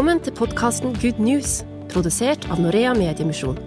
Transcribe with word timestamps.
Velkommen 0.00 0.22
til 0.24 0.32
podkasten 0.32 0.94
Good 0.96 1.18
News, 1.20 1.58
produsert 1.92 2.46
av 2.48 2.56
Norea 2.64 2.94
Mediemisjon. 2.96 3.58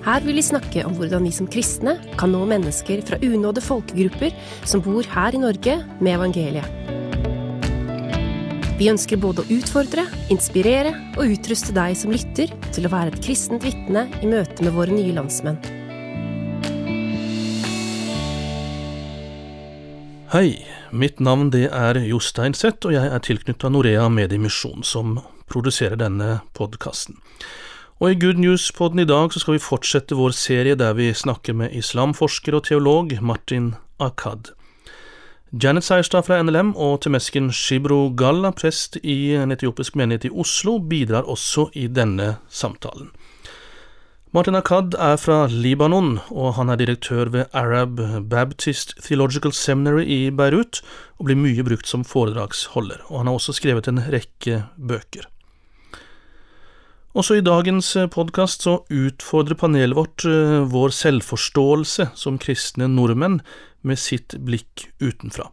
Her 0.00 0.24
vil 0.24 0.38
vi 0.40 0.44
snakke 0.46 0.80
om 0.88 0.94
hvordan 0.96 1.28
vi 1.28 1.32
som 1.36 1.44
kristne 1.44 1.98
kan 2.16 2.32
nå 2.32 2.40
mennesker 2.48 3.02
fra 3.04 3.18
unådde 3.20 3.60
folkegrupper 3.66 4.32
som 4.64 4.80
bor 4.80 5.04
her 5.12 5.36
i 5.36 5.42
Norge, 5.44 5.76
med 6.00 6.14
evangeliet. 6.14 6.64
Vi 8.80 8.88
ønsker 8.88 9.20
både 9.20 9.44
å 9.44 9.52
utfordre, 9.58 10.08
inspirere 10.32 10.96
og 11.18 11.36
utruste 11.36 11.76
deg 11.76 12.00
som 12.00 12.16
lytter, 12.16 12.56
til 12.72 12.88
å 12.88 12.94
være 12.96 13.12
et 13.12 13.22
kristent 13.28 13.68
vitne 13.68 14.08
i 14.24 14.32
møte 14.32 14.64
med 14.64 14.72
våre 14.72 14.96
nye 14.96 15.20
landsmenn. 15.20 15.60
Hei, 20.32 20.62
mitt 20.96 21.20
navn 21.20 21.52
det 21.52 21.66
er 21.68 22.06
Jostein 22.08 22.56
Seth, 22.56 22.88
og 22.88 22.96
jeg 22.96 23.12
er 23.12 23.20
tilknyttet 23.20 23.76
Norea 23.76 24.08
Mediemisjon, 24.08 24.80
som 24.80 25.20
produserer 25.48 25.98
denne 26.00 26.40
podkasten. 26.54 27.18
Og 27.98 28.12
i 28.12 28.18
Good 28.20 28.38
News-poden 28.38 29.02
i 29.02 29.08
dag 29.08 29.32
så 29.34 29.40
skal 29.42 29.56
vi 29.56 29.64
fortsette 29.64 30.14
vår 30.14 30.36
serie 30.38 30.76
der 30.78 30.94
vi 30.94 31.10
snakker 31.10 31.56
med 31.58 31.74
islamforsker 31.74 32.54
og 32.54 32.68
teolog 32.68 33.16
Martin 33.18 33.72
Akad. 33.98 34.52
Janet 35.50 35.86
Seierstad 35.86 36.26
fra 36.26 36.42
NLM 36.44 36.74
og 36.76 37.00
temesken 37.02 37.48
Shibro 37.50 38.10
Galla, 38.12 38.50
prest 38.52 39.00
i 39.00 39.32
en 39.34 39.50
etiopisk 39.54 39.96
menighet 39.96 40.28
i 40.28 40.30
Oslo, 40.30 40.76
bidrar 40.78 41.24
også 41.24 41.70
i 41.72 41.86
denne 41.88 42.34
samtalen. 42.52 43.08
Martin 44.36 44.58
Akad 44.60 44.92
er 45.00 45.16
fra 45.16 45.46
Libanon, 45.48 46.18
og 46.28 46.52
han 46.58 46.68
er 46.68 46.76
direktør 46.76 47.32
ved 47.32 47.48
Arab 47.56 47.96
Baptist 48.28 48.92
Theological 49.06 49.56
Seminary 49.56 50.04
i 50.04 50.18
Beirut, 50.28 50.82
og 51.16 51.30
blir 51.30 51.40
mye 51.40 51.64
brukt 51.64 51.88
som 51.88 52.04
foredragsholder. 52.04 53.08
Og 53.08 53.22
han 53.22 53.32
har 53.32 53.40
også 53.40 53.56
skrevet 53.56 53.88
en 53.88 54.04
rekke 54.12 54.66
bøker. 54.76 55.26
Også 57.18 57.34
i 57.34 57.42
dagens 57.42 57.96
podkast 58.14 58.62
så 58.62 58.76
utfordrer 58.94 59.58
panelet 59.58 59.96
vårt 59.98 60.22
eh, 60.28 60.60
vår 60.70 60.92
selvforståelse 60.94 62.12
som 62.14 62.36
kristne 62.38 62.86
nordmenn 62.92 63.40
med 63.82 63.98
sitt 63.98 64.36
blikk 64.46 64.84
utenfra. 65.02 65.48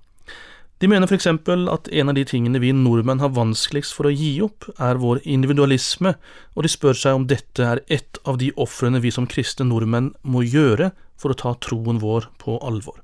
De 0.77 0.89
mener 0.91 1.09
f.eks. 1.09 1.25
at 1.25 1.89
en 1.89 2.11
av 2.11 2.17
de 2.17 2.25
tingene 2.29 2.61
vi 2.61 2.69
nordmenn 2.75 3.23
har 3.23 3.33
vanskeligst 3.33 3.95
for 3.97 4.05
å 4.05 4.13
gi 4.13 4.35
opp, 4.45 4.67
er 4.77 5.01
vår 5.01 5.23
individualisme, 5.23 6.13
og 6.53 6.67
de 6.67 6.69
spør 6.69 7.01
seg 7.01 7.17
om 7.17 7.25
dette 7.31 7.65
er 7.65 7.81
ett 7.89 8.21
av 8.29 8.37
de 8.37 8.51
ofrene 8.61 9.01
vi 9.01 9.15
som 9.15 9.25
kristne 9.25 9.65
nordmenn 9.71 10.13
må 10.21 10.45
gjøre 10.45 10.91
for 11.17 11.33
å 11.33 11.39
ta 11.41 11.57
troen 11.65 11.97
vår 12.03 12.29
på 12.45 12.59
alvor. 12.61 13.01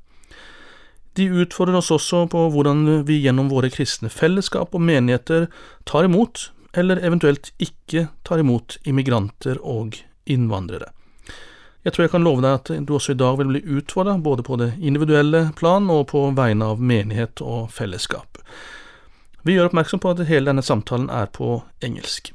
De 1.17 1.31
utfordrer 1.33 1.81
oss 1.81 1.89
også 1.89 2.27
på 2.29 2.45
hvordan 2.53 3.07
vi 3.09 3.23
gjennom 3.23 3.49
våre 3.49 3.73
kristne 3.73 4.11
fellesskap 4.13 4.75
og 4.77 4.85
menigheter 4.85 5.49
tar 5.89 6.05
imot, 6.05 6.51
eller 6.73 7.01
eventuelt 7.03 7.51
ikke 7.59 8.07
tar 8.23 8.41
imot, 8.43 8.77
immigranter 8.87 9.59
og 9.61 9.97
innvandrere. 10.25 10.91
Jeg 11.81 11.95
tror 11.95 12.05
jeg 12.05 12.13
kan 12.13 12.25
love 12.25 12.43
deg 12.45 12.59
at 12.59 12.69
du 12.85 12.93
også 12.93 13.15
i 13.15 13.17
dag 13.17 13.39
vil 13.39 13.49
bli 13.49 13.63
utfordra, 13.79 14.13
både 14.21 14.45
på 14.45 14.57
det 14.61 14.75
individuelle 14.77 15.47
plan 15.57 15.89
og 15.89 16.11
på 16.11 16.27
vegne 16.37 16.67
av 16.73 16.81
menighet 16.81 17.41
og 17.41 17.71
fellesskap. 17.73 18.37
Vi 19.41 19.55
gjør 19.55 19.71
oppmerksom 19.71 20.03
på 20.03 20.11
at 20.13 20.21
hele 20.29 20.51
denne 20.51 20.61
samtalen 20.61 21.09
er 21.09 21.31
på 21.33 21.63
engelsk. 21.81 22.29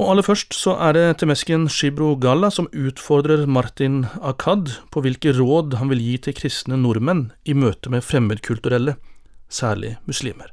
Og 0.00 0.08
aller 0.08 0.24
først 0.24 0.56
så 0.56 0.78
er 0.80 0.96
det 0.96 1.18
temesken 1.20 1.66
Shibro 1.68 2.14
Galla 2.16 2.48
som 2.50 2.70
utfordrer 2.72 3.44
Martin 3.44 4.06
Akad 4.24 4.72
på 4.90 5.04
hvilke 5.04 5.34
råd 5.36 5.76
han 5.76 5.92
vil 5.92 6.00
gi 6.00 6.16
til 6.24 6.38
kristne 6.38 6.80
nordmenn 6.80 7.26
i 7.44 7.52
møte 7.52 7.92
med 7.92 8.06
fremmedkulturelle, 8.08 8.96
særlig 9.52 9.98
muslimer. 10.08 10.48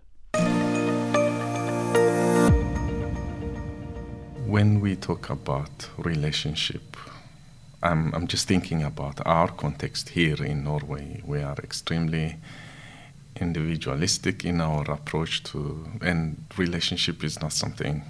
When 4.49 4.81
we 4.81 4.95
talk 4.95 5.29
about 5.29 5.89
relationship 5.97 6.97
I'm, 7.83 8.13
I'm 8.15 8.27
just 8.27 8.47
thinking 8.47 8.83
about 8.83 9.21
our 9.25 9.47
context 9.47 10.09
here 10.09 10.43
in 10.43 10.63
Norway. 10.63 11.21
We 11.23 11.41
are 11.41 11.55
extremely 11.63 12.37
individualistic 13.39 14.43
in 14.43 14.59
our 14.59 14.89
approach 14.91 15.43
to, 15.43 15.87
and 16.01 16.43
relationship 16.57 17.23
is 17.23 17.39
not 17.39 17.53
something, 17.53 18.03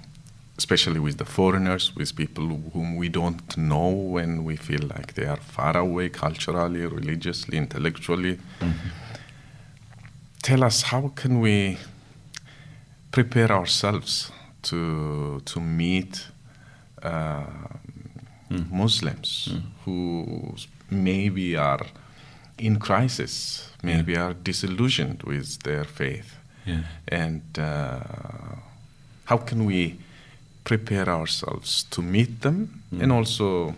especially 0.58 0.98
with 0.98 1.18
the 1.18 1.24
foreigners, 1.24 1.94
with 1.94 2.16
people 2.16 2.48
whom 2.72 2.96
we 2.96 3.08
don't 3.08 3.56
know 3.56 3.88
when 3.88 4.42
we 4.42 4.56
feel 4.56 4.82
like 4.96 5.14
they 5.14 5.26
are 5.26 5.36
far 5.36 5.76
away 5.76 6.08
culturally, 6.08 6.86
religiously, 6.86 7.58
intellectually. 7.58 8.38
Mm-hmm. 8.60 8.88
Tell 10.42 10.64
us 10.64 10.82
how 10.82 11.12
can 11.14 11.40
we 11.40 11.78
prepare 13.12 13.52
ourselves 13.52 14.32
to 14.62 15.40
to 15.44 15.60
meet. 15.60 16.26
Uh, 17.02 17.44
mm. 18.50 18.70
Muslims 18.70 19.48
mm. 19.50 19.62
who 19.84 20.54
maybe 20.90 21.56
are 21.56 21.86
in 22.58 22.78
crisis, 22.78 23.70
maybe 23.82 24.12
yeah. 24.12 24.26
are 24.26 24.34
disillusioned 24.34 25.22
with 25.22 25.62
their 25.62 25.84
faith. 25.84 26.36
Yeah. 26.66 26.82
And 27.08 27.42
uh, 27.58 28.00
how 29.24 29.38
can 29.38 29.64
we 29.64 29.98
prepare 30.64 31.08
ourselves 31.08 31.84
to 31.90 32.02
meet 32.02 32.42
them 32.42 32.82
mm. 32.92 33.02
and 33.02 33.12
also 33.12 33.74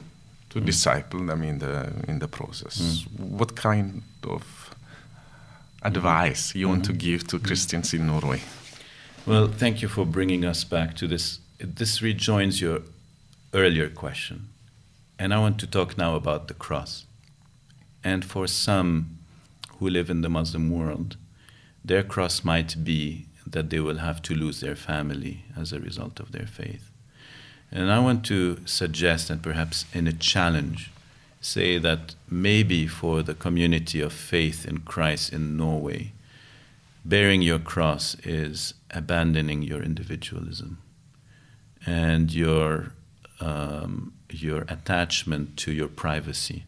to 0.50 0.60
mm. 0.60 0.64
disciple 0.64 1.26
them 1.26 1.43
in 1.43 1.59
the 1.59 1.93
in 2.09 2.19
the 2.19 2.28
process? 2.28 2.81
Mm. 2.81 3.38
What 3.38 3.54
kind 3.54 4.03
of 4.25 4.75
advice 5.82 6.59
you 6.59 6.69
want 6.69 6.84
to 6.84 6.93
give 6.93 7.26
to. 7.28 7.38
Christians 7.38 7.94
in 7.94 8.06
Norway? 8.06 8.41
Well, 9.24 9.46
thank 9.46 9.82
you 9.82 9.86
for 9.86 10.04
bringing 10.04 10.44
us 10.44 10.64
back 10.64 10.96
to 10.96 11.06
this. 11.06 11.38
This 11.60 12.02
rejoins 12.02 12.60
your 12.60 12.80
earlier 13.54 13.88
question. 13.88 14.48
And 15.16 15.32
I 15.32 15.38
want 15.38 15.60
to 15.60 15.66
talk 15.68 15.96
now 15.96 16.16
about 16.16 16.48
the 16.48 16.54
cross. 16.54 17.06
And 18.02 18.24
for 18.24 18.48
some 18.48 19.18
who 19.78 19.88
live 19.88 20.10
in 20.10 20.22
the 20.22 20.28
Muslim 20.28 20.70
world, 20.70 21.16
their 21.84 22.02
cross 22.02 22.42
might 22.42 22.82
be 22.82 23.26
that 23.46 23.70
they 23.70 23.78
will 23.78 23.98
have 23.98 24.22
to 24.22 24.34
lose 24.34 24.58
their 24.60 24.74
family 24.74 25.44
as 25.56 25.72
a 25.72 25.78
result 25.78 26.18
of 26.18 26.32
their 26.32 26.46
faith. 26.46 26.90
And 27.70 27.92
I 27.92 28.00
want 28.00 28.24
to 28.26 28.58
suggest, 28.66 29.30
and 29.30 29.40
perhaps 29.40 29.84
in 29.92 30.08
a 30.08 30.12
challenge, 30.12 30.90
say 31.40 31.78
that 31.78 32.16
maybe 32.28 32.88
for 32.88 33.22
the 33.22 33.34
community 33.34 34.00
of 34.00 34.12
faith 34.12 34.66
in 34.66 34.78
Christ 34.78 35.32
in 35.32 35.56
Norway, 35.56 36.10
bearing 37.04 37.42
your 37.42 37.58
cross 37.58 38.14
is 38.24 38.74
abandoning 38.90 39.62
your 39.62 39.82
individualism 39.82 40.78
and 41.84 42.32
your 42.32 42.92
um, 43.40 44.12
your 44.30 44.62
attachment 44.68 45.56
to 45.56 45.72
your 45.72 45.88
privacy. 45.88 46.64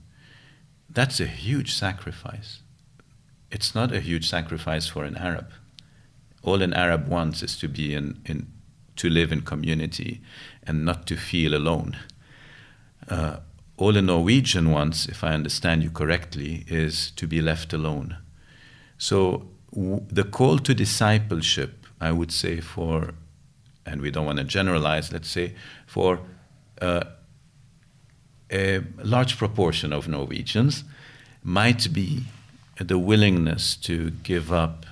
That's 0.90 1.20
a 1.20 1.26
huge 1.26 1.72
sacrifice. 1.72 2.60
It's 3.50 3.74
not 3.74 3.92
a 3.92 4.00
huge 4.00 4.28
sacrifice 4.28 4.88
for 4.88 5.04
an 5.04 5.16
Arab. 5.16 5.50
All 6.42 6.62
an 6.62 6.74
Arab 6.74 7.08
wants 7.08 7.42
is 7.42 7.56
to 7.58 7.68
be 7.68 7.94
in, 7.94 8.20
in 8.26 8.52
to 8.96 9.08
live 9.08 9.32
in 9.32 9.40
community 9.42 10.20
and 10.64 10.84
not 10.84 11.06
to 11.06 11.16
feel 11.16 11.54
alone. 11.54 11.96
Uh, 13.08 13.38
all 13.76 13.96
a 13.96 14.02
Norwegian 14.02 14.70
wants, 14.70 15.06
if 15.06 15.24
I 15.24 15.32
understand 15.32 15.82
you 15.82 15.90
correctly, 15.90 16.64
is 16.68 17.10
to 17.12 17.26
be 17.26 17.40
left 17.40 17.72
alone. 17.72 18.16
So 18.98 19.48
w- 19.74 20.02
the 20.10 20.24
call 20.24 20.58
to 20.58 20.74
discipleship, 20.74 21.86
I 22.00 22.12
would 22.12 22.32
say, 22.32 22.60
for, 22.60 23.14
and 23.84 24.00
we 24.00 24.10
don't 24.10 24.26
want 24.26 24.38
to 24.38 24.44
generalize, 24.44 25.12
let's 25.12 25.28
say, 25.28 25.54
for 25.86 26.20
uh, 26.80 27.04
a 28.50 28.80
large 29.02 29.36
proportion 29.36 29.92
of 29.92 30.08
Norwegians 30.08 30.84
might 31.42 31.92
be 31.92 32.24
the 32.78 32.98
willingness 32.98 33.76
to 33.76 34.10
give 34.22 34.52
up 34.52 34.86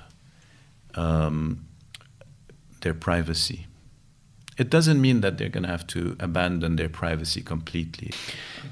um, 0.94 1.64
their 2.82 2.94
privacy. 2.94 3.66
It 4.58 4.68
doesn't 4.70 5.00
mean 5.00 5.22
that 5.22 5.38
they're 5.38 5.48
going 5.48 5.64
to 5.64 5.70
have 5.70 5.86
to 5.88 6.16
abandon 6.20 6.76
their 6.76 6.88
privacy 6.88 7.40
completely. 7.40 8.12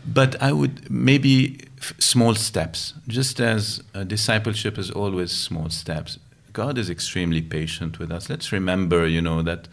But 0.07 0.41
I 0.43 0.53
would 0.53 0.91
maybe 0.91 1.59
small 1.99 2.35
steps, 2.35 2.95
just 3.09 3.41
as 3.41 3.83
discipleship 4.07 4.79
is 4.79 4.91
always 4.91 5.33
small 5.33 5.71
steps. 5.71 6.19
God 6.53 6.79
is 6.79 6.91
extremely 6.91 7.43
patient 7.43 7.99
with 7.99 8.11
us. 8.11 8.29
Let's 8.29 8.53
remember, 8.53 9.07
you 9.07 9.23
know, 9.23 9.43
that, 9.43 9.69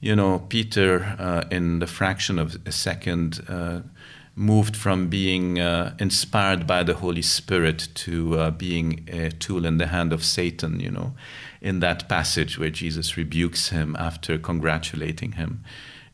you 0.00 0.16
know, 0.16 0.40
Peter, 0.48 1.16
uh, 1.18 1.44
in 1.50 1.78
the 1.78 1.86
fraction 1.86 2.38
of 2.38 2.58
a 2.66 2.72
second, 2.72 3.40
uh, 3.48 3.80
moved 4.34 4.76
from 4.76 5.08
being 5.08 5.58
uh, 5.58 5.94
inspired 5.98 6.66
by 6.66 6.84
the 6.84 6.94
Holy 6.94 7.22
Spirit 7.22 7.88
to 7.94 8.38
uh, 8.38 8.50
being 8.52 9.04
a 9.08 9.30
tool 9.30 9.64
in 9.64 9.78
the 9.78 9.88
hand 9.88 10.12
of 10.12 10.24
Satan, 10.24 10.78
you 10.78 10.90
know, 10.90 11.14
in 11.60 11.80
that 11.80 12.08
passage 12.08 12.58
where 12.58 12.70
Jesus 12.70 13.16
rebukes 13.16 13.70
him 13.70 13.96
after 13.98 14.38
congratulating 14.38 15.32
him. 15.32 15.64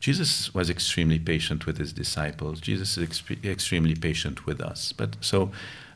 Jesus 0.05 0.53
was 0.53 0.69
extremely 0.69 1.17
patient 1.17 1.65
with 1.65 1.79
his 1.79 1.91
disciples. 1.91 2.61
Jesus 2.61 2.95
is 2.95 3.23
extremely 3.43 3.95
patient 3.95 4.45
with 4.45 4.61
us. 4.61 4.91
But 4.91 5.15
so 5.19 5.49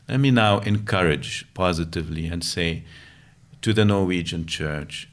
let 0.08 0.18
me 0.18 0.32
now 0.32 0.58
encourage 0.58 1.46
positively 1.54 2.26
and 2.26 2.42
say 2.42 2.82
to 3.62 3.72
the 3.72 3.84
Norwegian 3.84 4.46
church, 4.46 5.08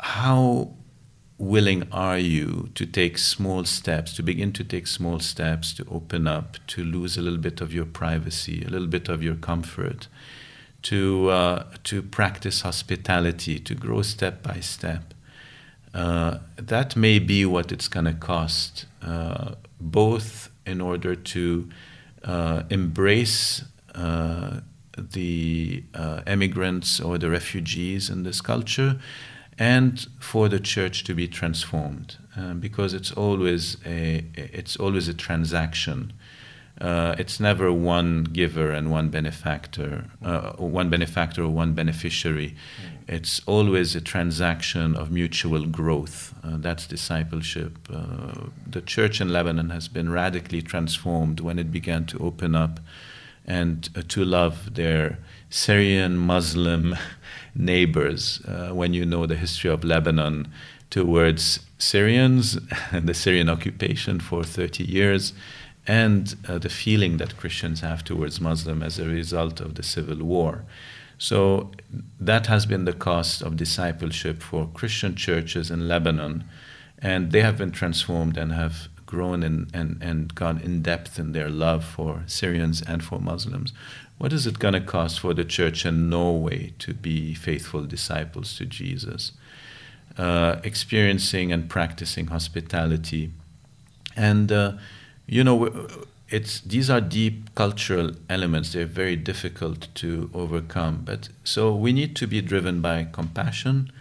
how 0.00 0.74
willing 1.38 1.88
are 1.90 2.18
you 2.18 2.68
to 2.74 2.84
take 2.84 3.16
small 3.16 3.64
steps, 3.64 4.12
to 4.16 4.22
begin 4.22 4.52
to 4.52 4.64
take 4.64 4.86
small 4.86 5.18
steps, 5.18 5.72
to 5.72 5.86
open 5.90 6.26
up, 6.26 6.58
to 6.66 6.84
lose 6.84 7.16
a 7.16 7.22
little 7.22 7.38
bit 7.38 7.62
of 7.62 7.72
your 7.72 7.86
privacy, 7.86 8.62
a 8.66 8.68
little 8.68 8.86
bit 8.88 9.08
of 9.08 9.22
your 9.22 9.36
comfort, 9.36 10.08
to, 10.82 11.30
uh, 11.30 11.64
to 11.84 12.02
practice 12.02 12.60
hospitality, 12.60 13.58
to 13.58 13.74
grow 13.74 14.02
step 14.02 14.42
by 14.42 14.60
step? 14.60 15.14
Uh, 15.94 16.38
that 16.56 16.96
may 16.96 17.18
be 17.18 17.44
what 17.46 17.72
it's 17.72 17.88
going 17.88 18.04
to 18.04 18.14
cost, 18.14 18.86
uh, 19.02 19.54
both 19.80 20.50
in 20.66 20.80
order 20.80 21.14
to 21.14 21.68
uh, 22.24 22.62
embrace 22.70 23.64
uh, 23.94 24.60
the 24.96 25.82
uh, 25.94 26.22
immigrants 26.26 27.00
or 27.00 27.18
the 27.18 27.30
refugees 27.30 28.10
in 28.10 28.22
this 28.24 28.40
culture 28.40 28.98
and 29.58 30.06
for 30.20 30.48
the 30.48 30.60
church 30.60 31.04
to 31.04 31.14
be 31.14 31.26
transformed 31.26 32.16
uh, 32.36 32.54
because 32.54 32.94
it's 32.94 33.12
always 33.12 33.76
a 33.84 34.24
it's 34.34 34.76
always 34.76 35.08
a 35.08 35.14
transaction 35.14 36.12
uh, 36.80 37.14
it's 37.18 37.40
never 37.40 37.72
one 37.72 38.24
giver 38.24 38.70
and 38.70 38.90
one 38.90 39.08
benefactor 39.08 40.04
uh, 40.24 40.52
one 40.52 40.90
benefactor 40.90 41.42
or 41.42 41.48
one 41.48 41.72
beneficiary. 41.72 42.54
It's 43.08 43.40
always 43.46 43.96
a 43.96 44.00
transaction 44.00 44.94
of 44.94 45.10
mutual 45.10 45.64
growth. 45.66 46.34
Uh, 46.44 46.58
that's 46.58 46.86
discipleship. 46.86 47.88
Uh, 47.92 48.48
the 48.66 48.82
church 48.82 49.20
in 49.20 49.32
lebanon 49.32 49.70
has 49.70 49.88
been 49.88 50.10
radically 50.12 50.62
transformed 50.62 51.40
when 51.40 51.58
it 51.58 51.72
began 51.72 52.04
to 52.06 52.18
open 52.18 52.54
up 52.54 52.80
and 53.46 53.88
uh, 53.96 54.02
to 54.08 54.24
love 54.24 54.74
their 54.74 55.18
syrian 55.50 56.16
muslim 56.16 56.94
neighbors. 57.54 58.40
Uh, 58.46 58.70
when 58.72 58.94
you 58.94 59.04
know 59.04 59.26
the 59.26 59.36
history 59.36 59.70
of 59.70 59.84
Lebanon 59.84 60.48
towards 60.90 61.60
Syrians 61.78 62.58
and 62.92 63.08
the 63.08 63.14
Syrian 63.14 63.48
occupation 63.48 64.20
for 64.20 64.44
30 64.44 64.84
years 64.84 65.32
and 65.88 66.36
uh, 66.46 66.58
the 66.58 66.68
feeling 66.68 67.16
that 67.16 67.38
Christians 67.38 67.80
have 67.80 68.04
towards 68.04 68.40
Muslim 68.40 68.82
as 68.82 68.98
a 68.98 69.06
result 69.06 69.58
of 69.58 69.74
the 69.74 69.82
civil 69.82 70.18
war. 70.18 70.64
So 71.16 71.72
that 72.20 72.46
has 72.46 72.66
been 72.66 72.84
the 72.84 72.92
cost 72.92 73.42
of 73.42 73.56
discipleship 73.56 74.42
for 74.42 74.68
Christian 74.68 75.16
churches 75.16 75.70
in 75.70 75.88
Lebanon, 75.88 76.44
and 76.98 77.32
they 77.32 77.40
have 77.40 77.56
been 77.56 77.72
transformed 77.72 78.36
and 78.36 78.52
have 78.52 78.88
grown 79.06 79.42
in, 79.42 79.68
and, 79.72 79.96
and 80.02 80.34
gone 80.34 80.60
in 80.60 80.82
depth 80.82 81.18
in 81.18 81.32
their 81.32 81.48
love 81.48 81.84
for 81.84 82.22
Syrians 82.26 82.82
and 82.82 83.02
for 83.02 83.18
Muslims. 83.18 83.72
What 84.18 84.32
is 84.34 84.46
it 84.46 84.58
going 84.58 84.74
to 84.74 84.80
cost 84.80 85.20
for 85.20 85.32
the 85.32 85.44
church 85.44 85.86
in 85.86 86.10
Norway 86.10 86.74
to 86.80 86.92
be 86.92 87.32
faithful 87.32 87.84
disciples 87.84 88.56
to 88.58 88.66
Jesus? 88.66 89.32
Uh, 90.18 90.56
experiencing 90.62 91.50
and 91.50 91.70
practicing 91.70 92.26
hospitality. 92.26 93.30
And, 94.14 94.52
uh, 94.52 94.72
you 95.28 95.44
know, 95.44 95.86
it's, 96.28 96.60
these 96.60 96.90
are 96.90 97.00
deep 97.00 97.54
cultural 97.54 98.10
elements. 98.28 98.72
They're 98.72 98.86
very 98.86 99.14
difficult 99.14 99.86
to 99.96 100.30
overcome. 100.34 101.02
But 101.04 101.28
so 101.44 101.72
we 101.74 101.92
need 101.92 102.16
to 102.16 102.26
be 102.26 102.40
driven 102.42 102.80
by 102.80 103.06
compassion, 103.12 103.92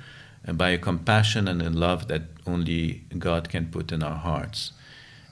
and 0.43 0.57
by 0.57 0.69
a 0.69 0.77
compassion 0.77 1.47
and 1.47 1.61
a 1.61 1.69
love 1.69 2.07
that 2.07 2.23
only 2.47 3.03
God 3.19 3.49
can 3.49 3.67
put 3.67 3.91
in 3.91 4.01
our 4.01 4.15
hearts. 4.15 4.71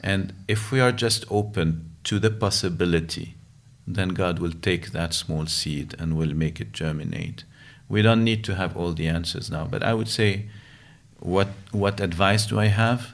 And 0.02 0.34
if 0.48 0.72
we 0.72 0.80
are 0.80 0.92
just 0.92 1.26
open 1.32 1.92
to 2.04 2.20
the 2.20 2.30
possibility 2.30 3.36
then 3.88 4.10
God 4.10 4.40
will 4.40 4.52
take 4.52 4.92
that 4.92 5.14
small 5.14 5.46
seed 5.46 5.96
and 6.00 6.18
will 6.18 6.34
make 6.34 6.60
it 6.60 6.74
germinate. 6.74 7.44
We 7.88 8.02
don't 8.02 8.24
need 8.24 8.44
to 8.46 8.56
have 8.56 8.76
all 8.76 8.94
the 8.94 9.08
answers 9.08 9.52
now, 9.52 9.66
but 9.66 9.84
I 9.84 9.94
would 9.94 10.08
say, 10.08 10.46
what, 11.20 11.50
what 11.72 12.00
advice 12.00 12.48
do 12.48 12.60
I 12.60 12.66
have? 12.66 13.14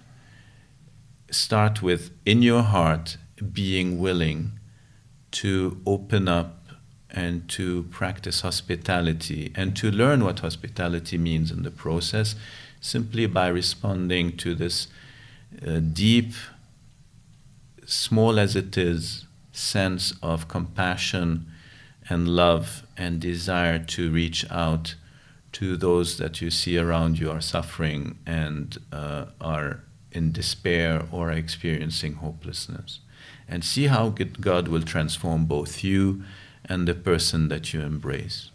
Start 1.32 1.82
with, 1.82 2.12
in 2.26 2.42
your 2.42 2.62
heart, 2.62 3.18
being 3.54 4.00
willing 4.00 4.60
to 5.32 5.82
open 5.86 6.28
up 6.28 6.58
and 7.10 7.48
to 7.50 7.84
practice 7.84 8.42
hospitality 8.42 9.52
and 9.56 9.76
to 9.78 9.90
learn 9.90 10.24
what 10.24 10.40
hospitality 10.40 11.18
means 11.18 11.52
in 11.52 11.64
the 11.64 11.72
process 11.72 12.36
simply 12.80 13.28
by 13.28 13.48
responding 13.48 14.36
to 14.38 14.56
this 14.56 14.88
uh, 15.66 15.80
deep, 15.80 16.34
small 17.86 18.40
as 18.40 18.56
it 18.56 18.78
is, 18.78 19.26
sense 19.52 20.14
of 20.24 20.48
compassion 20.48 21.46
and 22.10 22.28
love 22.28 22.84
and 22.98 23.20
desire 23.20 23.80
to 23.80 24.12
reach 24.12 24.50
out 24.52 24.96
to 25.52 25.78
those 25.78 26.18
that 26.18 26.42
you 26.42 26.50
see 26.50 26.78
around 26.78 27.20
you 27.20 27.30
are 27.30 27.42
suffering 27.42 28.18
and 28.26 28.78
uh, 28.92 29.26
are 29.40 29.84
in 30.12 30.32
despair 30.32 31.04
or 31.12 31.32
experiencing 31.32 32.16
hopelessness. 32.16 33.00
And 33.48 33.64
see 33.64 33.88
how 33.88 34.10
God 34.40 34.68
will 34.68 34.84
transform 34.84 35.46
both 35.46 35.84
you 35.84 36.24
and 36.66 36.88
the 36.88 36.94
person 36.94 37.50
that 37.50 37.74
you 37.74 37.82
embrace. 37.82 38.52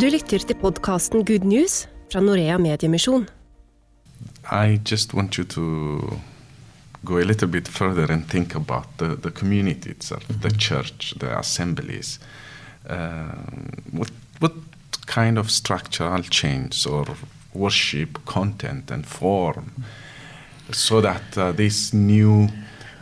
Du 0.00 0.08
lytter 0.10 0.38
til 0.38 0.56
podkasten 0.56 1.24
Good 1.24 1.44
News 1.44 1.88
fra 2.12 2.20
Norea 2.20 2.58
Mediemisjon. 2.58 3.28
I 4.50 4.80
just 4.90 5.14
want 5.14 5.38
you 5.38 5.44
to 5.44 6.20
go 7.04 7.18
a 7.18 7.24
little 7.24 7.48
bit 7.48 7.68
further 7.68 8.12
and 8.12 8.26
think 8.28 8.54
about 8.54 8.86
the, 8.98 9.16
the 9.16 9.30
community 9.30 9.90
itself, 9.90 10.22
mm-hmm. 10.28 10.40
the 10.40 10.50
church, 10.50 11.14
the 11.18 11.38
assemblies. 11.38 12.18
Uh, 12.88 13.32
what, 13.92 14.10
what 14.42 14.52
kind 15.06 15.38
of 15.38 15.50
structural 15.50 16.22
change 16.22 16.86
or 16.86 17.06
worship 17.54 18.24
content 18.24 18.90
and 18.90 19.06
form 19.06 19.84
so 20.72 21.00
that 21.00 21.38
uh, 21.38 21.52
these 21.52 21.92
new 21.94 22.48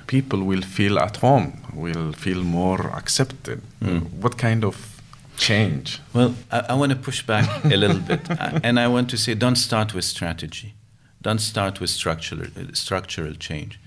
people 0.06 0.42
will 0.42 0.62
feel 0.62 0.98
at 0.98 1.16
home, 1.18 1.52
will 1.72 2.12
feel 2.12 2.42
more 2.42 2.90
accepted? 2.94 3.62
Mm. 3.80 4.10
What 4.20 4.36
kind 4.36 4.64
of 4.64 5.00
change? 5.36 6.00
Well, 6.12 6.34
I, 6.50 6.60
I 6.70 6.74
want 6.74 6.92
to 6.92 6.98
push 6.98 7.22
back 7.22 7.64
a 7.64 7.76
little 7.76 8.00
bit, 8.00 8.20
and 8.64 8.78
I 8.78 8.88
want 8.88 9.08
to 9.10 9.16
say 9.16 9.34
don't 9.34 9.56
start 9.56 9.94
with 9.94 10.04
strategy. 10.04 10.74
Don't 11.22 11.40
start 11.40 11.80
with 11.80 11.90
structural, 11.90 12.48
structural 12.72 13.34
change. 13.34 13.78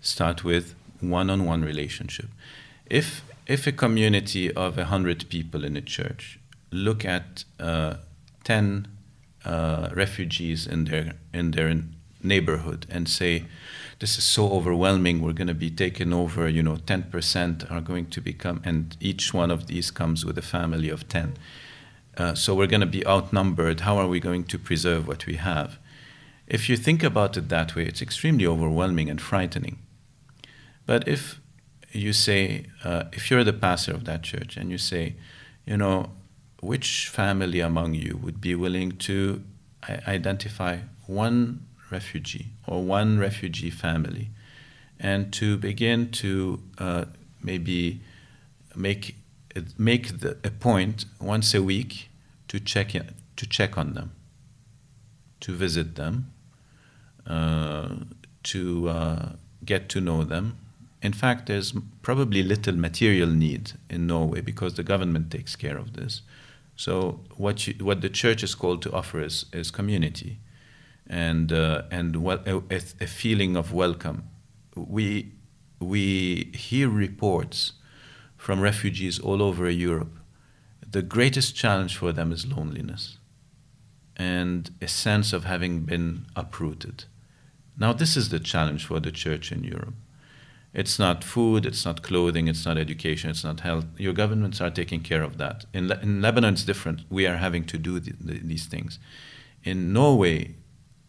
Start 0.00 0.44
with 0.44 0.74
one 1.00 1.30
on 1.30 1.44
one 1.44 1.62
relationship. 1.62 2.26
If, 2.88 3.22
if 3.46 3.66
a 3.66 3.72
community 3.72 4.52
of 4.52 4.76
100 4.76 5.28
people 5.28 5.64
in 5.64 5.76
a 5.76 5.80
church 5.80 6.38
look 6.70 7.04
at 7.04 7.44
uh, 7.60 7.94
10 8.44 8.88
uh, 9.44 9.90
refugees 9.94 10.66
in 10.66 10.84
their, 10.84 11.14
in 11.32 11.52
their 11.52 11.74
neighborhood 12.22 12.86
and 12.90 13.08
say, 13.08 13.44
this 13.98 14.18
is 14.18 14.24
so 14.24 14.50
overwhelming, 14.50 15.22
we're 15.22 15.32
going 15.32 15.46
to 15.46 15.54
be 15.54 15.70
taken 15.70 16.12
over, 16.12 16.48
you 16.48 16.62
know, 16.62 16.76
10% 16.76 17.70
are 17.70 17.80
going 17.80 18.06
to 18.06 18.20
become, 18.20 18.60
and 18.64 18.96
each 19.00 19.32
one 19.32 19.50
of 19.50 19.68
these 19.68 19.90
comes 19.90 20.24
with 20.24 20.36
a 20.36 20.42
family 20.42 20.90
of 20.90 21.08
10. 21.08 21.34
Uh, 22.16 22.34
so 22.34 22.54
we're 22.54 22.66
going 22.66 22.80
to 22.80 22.86
be 22.86 23.06
outnumbered. 23.06 23.80
How 23.80 23.96
are 23.98 24.08
we 24.08 24.20
going 24.20 24.44
to 24.44 24.58
preserve 24.58 25.06
what 25.06 25.26
we 25.26 25.36
have? 25.36 25.78
If 26.46 26.68
you 26.68 26.76
think 26.76 27.02
about 27.02 27.36
it 27.36 27.48
that 27.48 27.74
way, 27.74 27.86
it's 27.86 28.02
extremely 28.02 28.46
overwhelming 28.46 29.10
and 29.10 29.20
frightening. 29.20 29.78
But 30.86 31.08
if 31.08 31.40
you 31.92 32.12
say, 32.12 32.66
uh, 32.84 33.04
if 33.12 33.30
you're 33.30 33.44
the 33.44 33.52
pastor 33.52 33.92
of 33.92 34.04
that 34.04 34.22
church 34.22 34.56
and 34.56 34.70
you 34.70 34.78
say, 34.78 35.16
you 35.64 35.76
know, 35.76 36.10
which 36.66 37.08
family 37.08 37.60
among 37.60 37.94
you 37.94 38.18
would 38.22 38.40
be 38.40 38.54
willing 38.54 38.90
to 38.92 39.42
identify 40.08 40.78
one 41.06 41.64
refugee 41.90 42.48
or 42.66 42.82
one 42.82 43.18
refugee 43.18 43.70
family 43.70 44.28
and 44.98 45.32
to 45.32 45.56
begin 45.56 46.10
to 46.10 46.60
uh, 46.78 47.04
maybe 47.42 48.00
make 48.74 49.16
make 49.78 50.20
the, 50.20 50.36
a 50.44 50.50
point 50.50 51.04
once 51.20 51.54
a 51.54 51.62
week 51.62 52.10
to 52.48 52.60
check 52.60 52.94
in, 52.94 53.14
to 53.36 53.46
check 53.46 53.78
on 53.78 53.94
them, 53.94 54.12
to 55.40 55.52
visit 55.52 55.94
them, 55.94 56.30
uh, 57.26 57.96
to 58.42 58.88
uh, 58.88 59.28
get 59.64 59.88
to 59.88 60.00
know 60.00 60.24
them. 60.24 60.58
In 61.00 61.12
fact, 61.12 61.46
there's 61.46 61.72
probably 62.02 62.42
little 62.42 62.76
material 62.76 63.28
need 63.28 63.72
in 63.88 64.06
Norway 64.06 64.40
because 64.40 64.74
the 64.74 64.82
government 64.82 65.30
takes 65.30 65.56
care 65.56 65.78
of 65.78 65.94
this. 65.94 66.22
So 66.76 67.20
what 67.36 67.66
you, 67.66 67.74
what 67.84 68.02
the 68.02 68.10
church 68.10 68.42
is 68.42 68.54
called 68.54 68.82
to 68.82 68.92
offer 68.92 69.20
is, 69.20 69.46
is 69.52 69.70
community, 69.70 70.38
and 71.06 71.50
uh, 71.50 71.82
and 71.90 72.16
well, 72.22 72.40
a, 72.46 72.76
a, 72.76 73.06
feeling 73.06 73.56
of 73.56 73.72
welcome. 73.72 74.28
We 74.74 75.32
we 75.80 76.52
hear 76.54 76.88
reports 76.88 77.72
from 78.36 78.60
refugees 78.60 79.18
all 79.18 79.42
over 79.42 79.70
Europe. 79.70 80.18
The 80.88 81.02
greatest 81.02 81.56
challenge 81.56 81.96
for 81.96 82.12
them 82.12 82.30
is 82.30 82.46
loneliness 82.46 83.18
and 84.16 84.70
a 84.80 84.88
sense 84.88 85.32
of 85.32 85.44
having 85.44 85.80
been 85.80 86.26
uprooted. 86.34 87.04
Now, 87.78 87.92
this 87.92 88.16
is 88.16 88.30
the 88.30 88.40
challenge 88.40 88.86
for 88.86 88.98
the 88.98 89.12
church 89.12 89.52
in 89.52 89.62
Europe. 89.62 89.94
It's 90.76 90.98
not 90.98 91.24
food, 91.24 91.64
it's 91.64 91.86
not 91.86 92.02
clothing, 92.02 92.48
it's 92.48 92.66
not 92.66 92.76
education, 92.76 93.30
it's 93.30 93.42
not 93.42 93.60
health. 93.60 93.86
Your 93.96 94.12
governments 94.12 94.60
are 94.60 94.68
taking 94.68 95.00
care 95.00 95.22
of 95.22 95.38
that. 95.38 95.64
In, 95.72 95.88
Le- 95.88 95.98
in 96.02 96.20
Lebanon, 96.20 96.52
it's 96.52 96.64
different. 96.64 97.00
We 97.08 97.26
are 97.26 97.38
having 97.38 97.64
to 97.64 97.78
do 97.78 97.98
the, 97.98 98.12
the, 98.20 98.40
these 98.40 98.66
things. 98.66 98.98
In 99.64 99.94
Norway, 99.94 100.54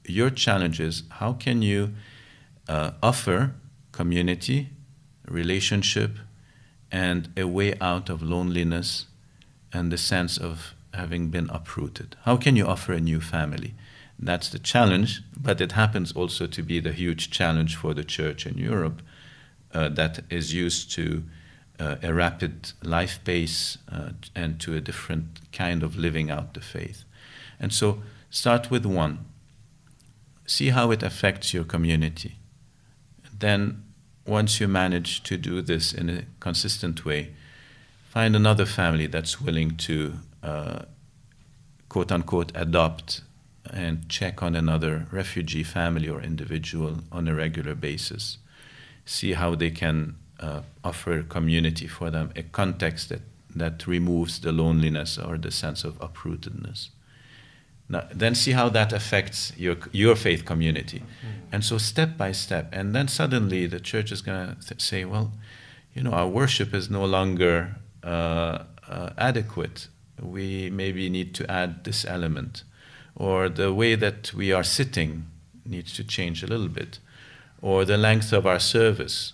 your 0.05 0.29
challenge 0.29 0.79
is 0.79 1.03
how 1.19 1.33
can 1.33 1.61
you 1.61 1.95
uh, 2.69 2.91
offer 3.03 3.55
community, 3.91 4.69
relationship, 5.27 6.11
and 6.89 7.27
a 7.35 7.43
way 7.43 7.77
out 7.81 8.09
of 8.09 8.23
loneliness 8.23 9.07
and 9.73 9.91
the 9.91 9.97
sense 9.97 10.37
of 10.37 10.75
having 10.93 11.27
been 11.27 11.49
uprooted? 11.49 12.15
How 12.23 12.37
can 12.37 12.55
you 12.55 12.65
offer 12.65 12.93
a 12.93 13.01
new 13.01 13.19
family? 13.19 13.73
That's 14.17 14.47
the 14.47 14.59
challenge, 14.59 15.23
but 15.37 15.59
it 15.59 15.73
happens 15.73 16.13
also 16.13 16.47
to 16.47 16.63
be 16.63 16.79
the 16.79 16.93
huge 16.93 17.31
challenge 17.31 17.75
for 17.75 17.93
the 17.93 18.05
church 18.05 18.45
in 18.45 18.57
Europe 18.57 19.01
uh, 19.73 19.89
that 19.89 20.19
is 20.29 20.53
used 20.53 20.91
to 20.93 21.23
uh, 21.79 21.95
a 22.01 22.13
rapid 22.13 22.71
life 22.83 23.19
pace 23.23 23.77
uh, 23.91 24.09
and 24.35 24.59
to 24.59 24.75
a 24.75 24.81
different 24.81 25.39
kind 25.51 25.83
of 25.83 25.95
living 25.95 26.31
out 26.31 26.53
the 26.53 26.61
faith. 26.61 27.03
And 27.59 27.73
so 27.73 28.01
start 28.29 28.71
with 28.71 28.85
one, 28.85 29.25
see 30.45 30.69
how 30.69 30.91
it 30.91 31.03
affects 31.03 31.53
your 31.53 31.63
community. 31.63 32.37
Then, 33.39 33.83
once 34.25 34.59
you 34.59 34.67
manage 34.67 35.23
to 35.23 35.37
do 35.37 35.61
this 35.61 35.93
in 35.93 36.09
a 36.09 36.23
consistent 36.39 37.05
way, 37.05 37.33
find 38.09 38.35
another 38.35 38.65
family 38.65 39.07
that's 39.07 39.39
willing 39.39 39.77
to 39.77 40.13
uh, 40.43 40.79
quote 41.87 42.11
unquote 42.11 42.51
adopt 42.55 43.21
and 43.69 44.09
check 44.09 44.41
on 44.41 44.55
another 44.55 45.07
refugee 45.11 45.63
family 45.63 46.09
or 46.09 46.21
individual 46.21 46.99
on 47.11 47.27
a 47.27 47.35
regular 47.35 47.75
basis 47.75 48.37
see 49.07 49.33
how 49.33 49.55
they 49.55 49.71
can 49.71 50.15
uh, 50.39 50.61
offer 50.83 51.23
community 51.23 51.87
for 51.87 52.11
them, 52.11 52.31
a 52.35 52.43
context 52.43 53.09
that, 53.09 53.21
that 53.55 53.87
removes 53.87 54.41
the 54.41 54.51
loneliness 54.51 55.17
or 55.17 55.37
the 55.37 55.49
sense 55.49 55.83
of 55.83 55.97
uprootedness. 55.99 56.89
Now, 57.89 58.03
then 58.13 58.35
see 58.35 58.51
how 58.51 58.67
that 58.69 58.91
affects 58.91 59.53
your, 59.57 59.77
your 59.93 60.15
faith 60.15 60.43
community. 60.43 60.99
Mm-hmm. 60.99 61.53
And 61.53 61.63
so, 61.63 61.77
step 61.77 62.17
by 62.17 62.33
step, 62.33 62.67
and 62.73 62.93
then 62.93 63.07
suddenly 63.07 63.65
the 63.65 63.79
church 63.79 64.11
is 64.11 64.21
going 64.21 64.49
to 64.49 64.67
th- 64.67 64.81
say, 64.81 65.05
well, 65.05 65.31
you 65.93 66.03
know, 66.03 66.11
our 66.11 66.27
worship 66.27 66.73
is 66.73 66.89
no 66.89 67.05
longer 67.05 67.77
uh, 68.03 68.63
uh, 68.89 69.11
adequate. 69.17 69.87
We 70.21 70.69
maybe 70.69 71.09
need 71.09 71.33
to 71.35 71.49
add 71.49 71.85
this 71.85 72.03
element. 72.03 72.63
Or 73.15 73.47
the 73.47 73.73
way 73.73 73.95
that 73.95 74.33
we 74.33 74.51
are 74.51 74.63
sitting 74.63 75.27
needs 75.65 75.93
to 75.93 76.03
change 76.03 76.43
a 76.43 76.47
little 76.47 76.67
bit 76.67 76.99
or 77.61 77.85
the 77.85 77.97
length 77.97 78.33
of 78.33 78.45
our 78.45 78.59
service, 78.59 79.33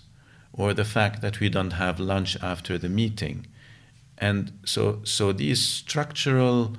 or 0.52 0.72
the 0.72 0.84
fact 0.84 1.20
that 1.20 1.40
we 1.40 1.48
don't 1.48 1.72
have 1.72 1.98
lunch 2.00 2.36
after 2.42 2.78
the 2.78 2.88
meeting. 2.88 3.46
And 4.18 4.52
so, 4.64 5.00
so 5.04 5.32
these 5.32 5.60
structural, 5.64 6.76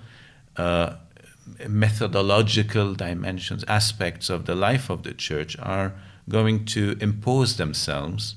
uh, 0.55 0.95
methodological 1.67 2.95
dimensions, 2.95 3.63
aspects 3.67 4.29
of 4.29 4.45
the 4.45 4.55
life 4.55 4.89
of 4.89 5.03
the 5.03 5.13
church 5.13 5.57
are 5.59 5.93
going 6.27 6.65
to 6.65 6.97
impose 7.01 7.57
themselves 7.57 8.35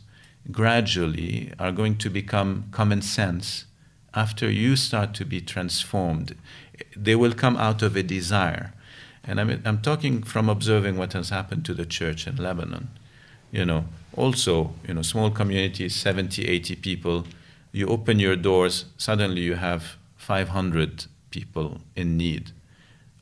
gradually, 0.50 1.52
are 1.58 1.72
going 1.72 1.96
to 1.98 2.10
become 2.10 2.66
common 2.70 3.02
sense 3.02 3.66
after 4.14 4.50
you 4.50 4.76
start 4.76 5.14
to 5.14 5.24
be 5.24 5.40
transformed. 5.40 6.34
They 6.96 7.14
will 7.14 7.34
come 7.34 7.56
out 7.56 7.82
of 7.82 7.96
a 7.96 8.02
desire. 8.02 8.72
And 9.25 9.40
I'm, 9.40 9.62
I'm 9.64 9.80
talking 9.82 10.22
from 10.22 10.48
observing 10.48 10.96
what 10.96 11.12
has 11.12 11.30
happened 11.30 11.64
to 11.66 11.75
the 11.75 11.87
church 11.87 12.26
in 12.26 12.37
Lebanon. 12.37 12.88
You 13.50 13.64
know, 13.64 13.84
also, 14.14 14.72
you 14.87 14.94
know, 14.94 15.02
small 15.02 15.30
communities, 15.30 15.96
70, 15.96 16.46
80 16.46 16.76
people, 16.76 17.25
you 17.72 17.87
open 17.87 18.18
your 18.18 18.37
doors, 18.37 18.87
suddenly 18.96 19.42
you 19.42 19.54
have 19.54 19.96
500 20.16 21.06
people 21.30 21.80
in 21.94 22.16
need. 22.16 22.52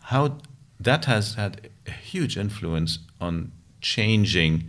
How 0.02 0.38
that 0.78 1.06
has 1.06 1.34
had 1.34 1.68
a 1.86 1.90
huge 1.90 2.36
influence 2.36 2.98
on 3.20 3.52
changing 3.80 4.64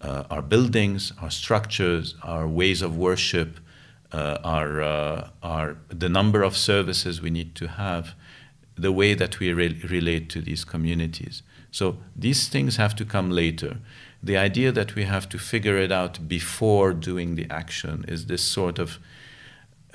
uh, 0.00 0.24
our 0.30 0.42
buildings, 0.42 1.12
our 1.20 1.30
structures, 1.30 2.14
our 2.22 2.46
ways 2.46 2.82
of 2.82 2.96
worship, 2.96 3.58
uh, 4.12 4.38
our, 4.44 4.82
uh, 4.82 5.28
our, 5.42 5.76
the 5.88 6.08
number 6.08 6.42
of 6.42 6.56
services 6.56 7.20
we 7.20 7.30
need 7.30 7.54
to 7.56 7.66
have, 7.68 8.14
the 8.76 8.92
way 8.92 9.14
that 9.14 9.38
we 9.38 9.52
re- 9.52 9.80
relate 9.88 10.28
to 10.30 10.40
these 10.40 10.64
communities. 10.64 11.42
So 11.70 11.98
these 12.14 12.48
things 12.48 12.76
have 12.76 12.94
to 12.96 13.04
come 13.04 13.30
later 13.30 13.78
the 14.26 14.36
idea 14.36 14.72
that 14.72 14.94
we 14.94 15.04
have 15.04 15.28
to 15.28 15.38
figure 15.38 15.76
it 15.76 15.92
out 15.92 16.28
before 16.28 16.92
doing 16.92 17.36
the 17.36 17.46
action 17.50 18.04
is 18.08 18.26
this 18.26 18.42
sort 18.42 18.78
of 18.78 18.98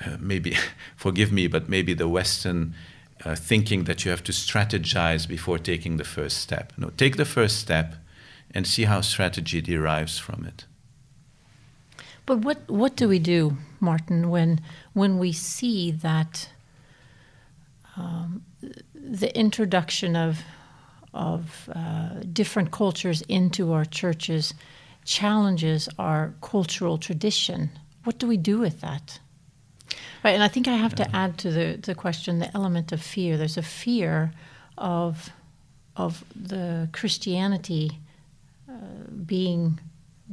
uh, 0.05 0.17
maybe, 0.19 0.57
forgive 0.95 1.31
me, 1.31 1.47
but 1.47 1.69
maybe 1.69 1.93
the 1.93 2.07
Western 2.07 2.73
uh, 3.25 3.35
thinking 3.35 3.83
that 3.83 4.03
you 4.03 4.11
have 4.11 4.23
to 4.23 4.31
strategize 4.31 5.27
before 5.27 5.59
taking 5.59 5.97
the 5.97 6.03
first 6.03 6.37
step. 6.37 6.73
No, 6.77 6.89
take 6.97 7.17
the 7.17 7.25
first 7.25 7.59
step 7.59 7.95
and 8.53 8.65
see 8.65 8.85
how 8.85 9.01
strategy 9.01 9.61
derives 9.61 10.17
from 10.17 10.45
it. 10.45 10.65
But 12.25 12.39
what, 12.39 12.69
what 12.69 12.95
do 12.95 13.07
we 13.07 13.19
do, 13.19 13.57
Martin, 13.79 14.29
when, 14.29 14.61
when 14.93 15.19
we 15.19 15.31
see 15.31 15.91
that 15.91 16.49
um, 18.01 18.43
the 18.93 19.37
introduction 19.37 20.15
of 20.15 20.39
of 21.13 21.69
uh, 21.75 22.21
different 22.31 22.71
cultures 22.71 23.21
into 23.27 23.73
our 23.73 23.83
churches 23.83 24.53
challenges 25.03 25.89
our 25.99 26.33
cultural 26.41 26.97
tradition. 26.97 27.69
What 28.05 28.17
do 28.17 28.27
we 28.27 28.37
do 28.37 28.59
with 28.59 28.79
that? 28.79 29.19
Right, 30.23 30.35
and 30.35 30.43
I 30.43 30.47
think 30.47 30.67
I 30.67 30.77
have 30.77 30.93
yeah. 30.97 31.05
to 31.05 31.15
add 31.15 31.37
to 31.39 31.51
the, 31.51 31.77
the 31.81 31.95
question 31.95 32.39
the 32.39 32.55
element 32.55 32.91
of 32.91 33.01
fear. 33.01 33.37
There's 33.37 33.57
a 33.57 33.63
fear 33.83 34.31
of 34.77 35.29
of 35.97 36.23
the 36.35 36.87
Christianity 36.93 37.99
uh, 38.69 38.73
being 39.25 39.79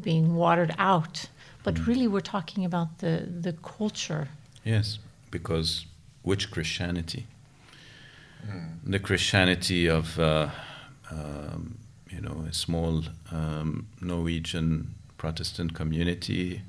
being 0.00 0.36
watered 0.36 0.74
out, 0.78 1.28
but 1.64 1.74
mm. 1.74 1.86
really 1.86 2.06
we're 2.06 2.20
talking 2.20 2.64
about 2.64 2.98
the 2.98 3.26
the 3.40 3.52
culture. 3.52 4.28
Yes, 4.64 4.98
because 5.30 5.86
which 6.22 6.50
Christianity? 6.50 7.26
Mm. 8.46 8.78
The 8.84 8.98
Christianity 8.98 9.88
of 9.88 10.18
uh, 10.18 10.48
um, 11.10 11.78
you 12.10 12.20
know, 12.20 12.44
a 12.48 12.52
small 12.52 13.04
um, 13.30 13.88
Norwegian 14.00 14.94
Protestant 15.16 15.74
community 15.74 16.62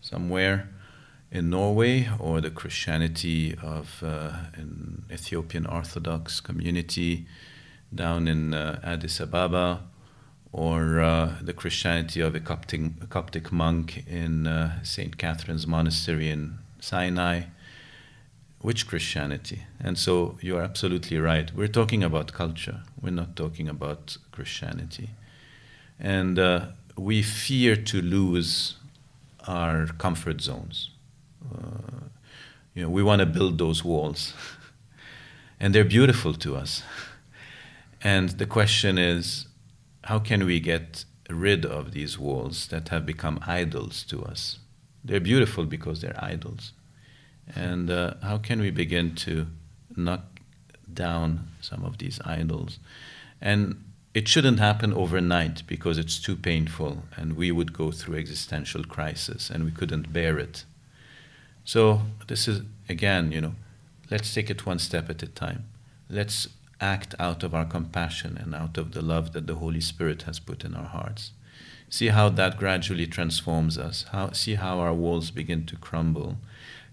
somewhere 0.00 0.68
in 1.30 1.50
Norway, 1.50 2.08
or 2.18 2.40
the 2.40 2.50
Christianity 2.50 3.56
of 3.60 4.02
uh, 4.04 4.36
an 4.54 5.04
Ethiopian 5.10 5.66
Orthodox 5.66 6.40
community 6.40 7.26
down 7.92 8.28
in 8.28 8.54
uh, 8.54 8.78
Addis 8.84 9.20
Ababa, 9.20 9.80
or 10.52 11.00
uh, 11.00 11.34
the 11.42 11.52
Christianity 11.52 12.20
of 12.20 12.36
a 12.36 12.40
Coptic, 12.40 12.80
a 13.02 13.06
Coptic 13.06 13.50
monk 13.50 14.04
in 14.06 14.46
uh, 14.46 14.82
St. 14.84 15.18
Catherine's 15.18 15.66
Monastery 15.66 16.30
in 16.30 16.58
Sinai 16.78 17.42
which 18.64 18.86
Christianity? 18.86 19.66
And 19.78 19.98
so 19.98 20.38
you 20.40 20.56
are 20.56 20.62
absolutely 20.62 21.18
right. 21.18 21.54
We're 21.54 21.68
talking 21.68 22.02
about 22.02 22.32
culture, 22.32 22.80
we're 22.98 23.10
not 23.10 23.36
talking 23.36 23.68
about 23.68 24.16
Christianity. 24.32 25.10
And 26.00 26.38
uh, 26.38 26.68
we 26.96 27.22
fear 27.22 27.76
to 27.76 28.00
lose 28.00 28.76
our 29.46 29.88
comfort 29.98 30.40
zones. 30.40 30.88
Uh, 31.54 32.06
you 32.74 32.82
know, 32.82 32.88
we 32.88 33.02
want 33.02 33.20
to 33.20 33.26
build 33.26 33.58
those 33.58 33.84
walls, 33.84 34.32
and 35.60 35.74
they're 35.74 35.84
beautiful 35.84 36.32
to 36.32 36.56
us. 36.56 36.82
And 38.00 38.30
the 38.30 38.46
question 38.46 38.96
is, 38.96 39.46
how 40.04 40.18
can 40.18 40.46
we 40.46 40.58
get 40.58 41.04
rid 41.28 41.66
of 41.66 41.92
these 41.92 42.18
walls 42.18 42.68
that 42.68 42.88
have 42.88 43.04
become 43.04 43.40
idols 43.46 44.04
to 44.04 44.24
us? 44.24 44.58
They're 45.04 45.20
beautiful 45.20 45.66
because 45.66 46.00
they're 46.00 46.18
idols. 46.18 46.72
And 47.54 47.90
uh, 47.90 48.14
how 48.22 48.38
can 48.38 48.60
we 48.60 48.70
begin 48.70 49.14
to 49.16 49.46
knock 49.96 50.22
down 50.92 51.48
some 51.60 51.84
of 51.84 51.98
these 51.98 52.20
idols? 52.24 52.78
And 53.40 53.84
it 54.14 54.28
shouldn't 54.28 54.60
happen 54.60 54.94
overnight 54.94 55.66
because 55.66 55.98
it's 55.98 56.20
too 56.20 56.36
painful 56.36 57.02
and 57.16 57.36
we 57.36 57.50
would 57.50 57.72
go 57.72 57.90
through 57.90 58.16
existential 58.16 58.84
crisis 58.84 59.50
and 59.50 59.64
we 59.64 59.72
couldn't 59.72 60.12
bear 60.12 60.38
it. 60.38 60.64
So 61.64 62.02
this 62.28 62.46
is 62.46 62.62
again, 62.88 63.32
you 63.32 63.40
know, 63.40 63.54
let's 64.10 64.32
take 64.32 64.50
it 64.50 64.64
one 64.64 64.78
step 64.78 65.10
at 65.10 65.22
a 65.22 65.26
time. 65.26 65.64
Let's 66.08 66.48
act 66.80 67.14
out 67.18 67.42
of 67.42 67.54
our 67.54 67.64
compassion 67.64 68.38
and 68.40 68.54
out 68.54 68.78
of 68.78 68.92
the 68.92 69.02
love 69.02 69.32
that 69.32 69.46
the 69.46 69.56
Holy 69.56 69.80
Spirit 69.80 70.22
has 70.22 70.38
put 70.38 70.64
in 70.64 70.74
our 70.74 70.86
hearts. 70.86 71.32
See 71.88 72.08
how 72.08 72.28
that 72.30 72.56
gradually 72.56 73.06
transforms 73.06 73.78
us. 73.78 74.04
How, 74.12 74.32
see 74.32 74.54
how 74.54 74.78
our 74.78 74.94
walls 74.94 75.30
begin 75.30 75.66
to 75.66 75.76
crumble 75.76 76.36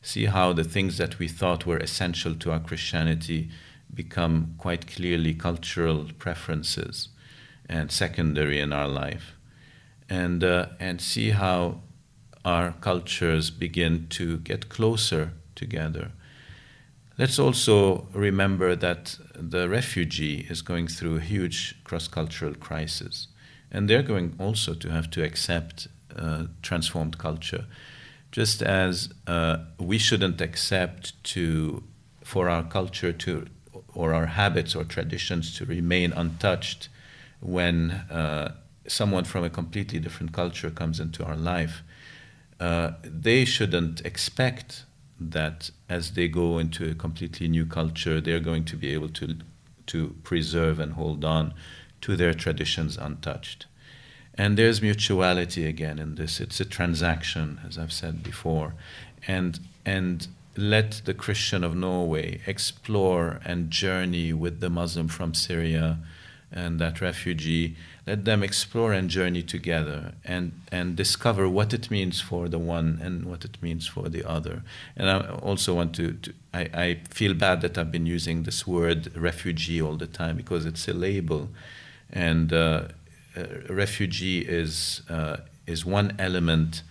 see 0.01 0.25
how 0.25 0.53
the 0.53 0.63
things 0.63 0.97
that 0.97 1.19
we 1.19 1.27
thought 1.27 1.65
were 1.65 1.77
essential 1.77 2.35
to 2.35 2.51
our 2.51 2.59
Christianity 2.59 3.49
become 3.93 4.55
quite 4.57 4.87
clearly 4.87 5.33
cultural 5.33 6.07
preferences 6.17 7.09
and 7.67 7.91
secondary 7.91 8.59
in 8.59 8.73
our 8.73 8.87
life. 8.87 9.35
And, 10.09 10.43
uh, 10.43 10.67
and 10.79 10.99
see 10.99 11.29
how 11.29 11.81
our 12.43 12.73
cultures 12.81 13.49
begin 13.49 14.07
to 14.09 14.37
get 14.37 14.69
closer 14.69 15.33
together. 15.55 16.11
Let's 17.17 17.37
also 17.37 18.07
remember 18.13 18.75
that 18.75 19.17
the 19.35 19.69
refugee 19.69 20.47
is 20.49 20.61
going 20.61 20.87
through 20.87 21.17
a 21.17 21.21
huge 21.21 21.75
cross 21.83 22.07
cultural 22.07 22.55
crisis, 22.55 23.27
and 23.71 23.89
they're 23.89 24.01
going 24.01 24.35
also 24.39 24.73
to 24.73 24.89
have 24.89 25.09
to 25.11 25.23
accept 25.23 25.87
uh, 26.15 26.45
transformed 26.61 27.17
culture. 27.17 27.65
Just 28.31 28.61
as 28.61 29.09
uh, 29.27 29.57
we 29.77 29.97
shouldn't 29.97 30.39
accept 30.41 31.21
to 31.25 31.83
for 32.23 32.49
our 32.49 32.63
culture 32.63 33.11
to 33.11 33.45
or 33.93 34.13
our 34.13 34.27
habits 34.27 34.75
or 34.75 34.83
traditions 34.83 35.55
to 35.57 35.65
remain 35.65 36.13
untouched 36.13 36.87
when 37.41 37.91
uh, 37.91 38.53
someone 38.87 39.25
from 39.25 39.43
a 39.43 39.49
completely 39.49 39.99
different 39.99 40.31
culture 40.31 40.69
comes 40.69 40.99
into 40.99 41.25
our 41.25 41.35
life, 41.35 41.83
uh, 42.59 42.91
they 43.03 43.43
shouldn't 43.43 44.01
expect 44.05 44.85
that 45.19 45.71
as 45.89 46.11
they 46.11 46.27
go 46.27 46.57
into 46.57 46.89
a 46.89 46.95
completely 46.95 47.47
new 47.47 47.65
culture, 47.65 48.21
they're 48.21 48.39
going 48.39 48.65
to 48.65 48.75
be 48.75 48.93
able 48.93 49.09
to 49.09 49.35
to 49.87 50.15
preserve 50.23 50.79
and 50.79 50.93
hold 50.93 51.25
on 51.25 51.53
to 51.99 52.15
their 52.15 52.33
traditions 52.33 52.97
untouched. 52.97 53.65
And 54.37 54.57
there's 54.57 54.81
mutuality 54.81 55.65
again 55.65 55.99
in 55.99 56.15
this. 56.15 56.39
It's 56.39 56.59
a 56.59 56.65
transaction, 56.65 57.59
as 57.67 57.77
I've 57.77 57.91
said 57.91 58.23
before, 58.23 58.73
and 59.27 59.59
and 59.85 60.27
let 60.57 61.01
the 61.05 61.13
Christian 61.13 61.63
of 61.63 61.75
Norway 61.75 62.41
explore 62.45 63.39
and 63.45 63.71
journey 63.71 64.33
with 64.33 64.59
the 64.59 64.69
Muslim 64.69 65.07
from 65.07 65.33
Syria 65.33 65.99
and 66.51 66.79
that 66.79 66.99
refugee. 66.99 67.75
Let 68.05 68.25
them 68.25 68.43
explore 68.43 68.91
and 68.91 69.09
journey 69.09 69.43
together 69.43 70.13
and, 70.25 70.51
and 70.71 70.95
discover 70.95 71.47
what 71.47 71.73
it 71.73 71.89
means 71.89 72.19
for 72.19 72.49
the 72.49 72.59
one 72.59 72.99
and 73.01 73.25
what 73.25 73.45
it 73.45 73.61
means 73.61 73.87
for 73.87 74.09
the 74.09 74.27
other. 74.27 74.63
And 74.97 75.09
I 75.09 75.29
also 75.29 75.75
want 75.75 75.95
to, 75.95 76.13
to 76.13 76.33
I, 76.53 76.61
I 76.73 76.99
feel 77.09 77.33
bad 77.33 77.61
that 77.61 77.77
I've 77.77 77.91
been 77.91 78.05
using 78.05 78.43
this 78.43 78.67
word 78.67 79.15
refugee 79.15 79.81
all 79.81 79.95
the 79.95 80.07
time 80.07 80.35
because 80.35 80.65
it's 80.65 80.87
a 80.89 80.93
label. 80.93 81.49
And 82.11 82.51
uh, 82.51 82.89
a 83.35 83.73
refugee 83.73 84.39
is, 84.39 85.01
uh, 85.09 85.37
is 85.65 85.85
one 85.85 86.15
element 86.19 86.83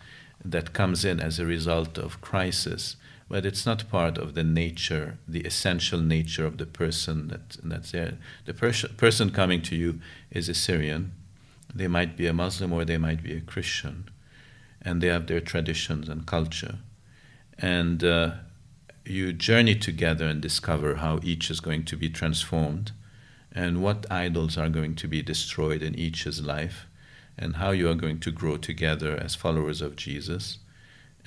that 0.44 0.72
comes 0.72 1.04
in 1.04 1.20
as 1.20 1.38
a 1.38 1.46
result 1.46 1.98
of 1.98 2.20
crisis 2.20 2.96
but 3.30 3.46
it's 3.46 3.64
not 3.64 3.88
part 3.88 4.18
of 4.18 4.34
the 4.34 4.42
nature, 4.42 5.16
the 5.26 5.42
essential 5.42 6.00
nature 6.00 6.44
of 6.44 6.58
the 6.58 6.66
person 6.66 7.28
that, 7.28 7.58
that's 7.62 7.92
there. 7.92 8.18
The 8.44 8.52
pers- 8.52 8.84
person 8.96 9.30
coming 9.30 9.62
to 9.62 9.76
you 9.76 10.00
is 10.32 10.48
a 10.48 10.54
Syrian. 10.54 11.12
They 11.72 11.86
might 11.86 12.16
be 12.16 12.26
a 12.26 12.32
Muslim 12.32 12.72
or 12.72 12.84
they 12.84 12.98
might 12.98 13.22
be 13.22 13.36
a 13.36 13.40
Christian, 13.40 14.10
and 14.82 15.00
they 15.00 15.06
have 15.06 15.28
their 15.28 15.40
traditions 15.40 16.08
and 16.08 16.26
culture. 16.26 16.78
And 17.56 18.02
uh, 18.02 18.32
you 19.04 19.32
journey 19.32 19.76
together 19.76 20.26
and 20.26 20.40
discover 20.40 20.96
how 20.96 21.20
each 21.22 21.52
is 21.52 21.60
going 21.60 21.84
to 21.84 21.96
be 21.96 22.10
transformed, 22.10 22.90
and 23.52 23.82
what 23.82 24.10
idols 24.10 24.56
are 24.56 24.68
going 24.68 24.94
to 24.96 25.08
be 25.08 25.22
destroyed 25.22 25.82
in 25.82 25.94
each's 25.94 26.40
life, 26.40 26.86
and 27.38 27.56
how 27.56 27.70
you 27.70 27.88
are 27.88 27.94
going 27.94 28.20
to 28.20 28.30
grow 28.30 28.56
together 28.56 29.16
as 29.16 29.34
followers 29.34 29.80
of 29.80 29.96
Jesus, 29.96 30.58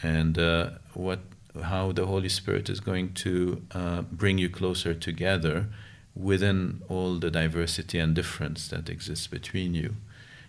and 0.01 0.37
uh, 0.37 0.69
what 0.93 1.19
how 1.63 1.91
the 1.91 2.05
Holy 2.05 2.29
Spirit 2.29 2.69
is 2.69 2.79
going 2.79 3.13
to 3.13 3.61
uh, 3.71 4.01
bring 4.01 4.39
you 4.39 4.49
closer 4.49 4.93
together 4.93 5.67
within 6.15 6.81
all 6.89 7.19
the 7.19 7.31
diversity 7.31 7.99
and 7.99 8.15
difference 8.15 8.67
that 8.67 8.89
exists 8.89 9.27
between 9.27 9.73
you. 9.73 9.95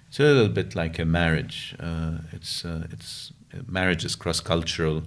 It's 0.08 0.20
a 0.20 0.22
little 0.22 0.48
bit 0.48 0.74
like 0.74 0.98
a 0.98 1.04
marriage. 1.04 1.74
Uh, 1.80 2.18
it's 2.32 2.64
uh, 2.64 2.86
it's 2.90 3.32
marriage 3.66 4.04
is 4.04 4.16
cross-cultural, 4.16 5.02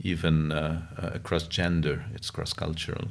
even 0.00 0.52
uh, 0.52 0.82
uh, 0.96 1.10
across 1.14 1.48
gender. 1.48 2.04
It's 2.14 2.30
cross-cultural, 2.30 3.08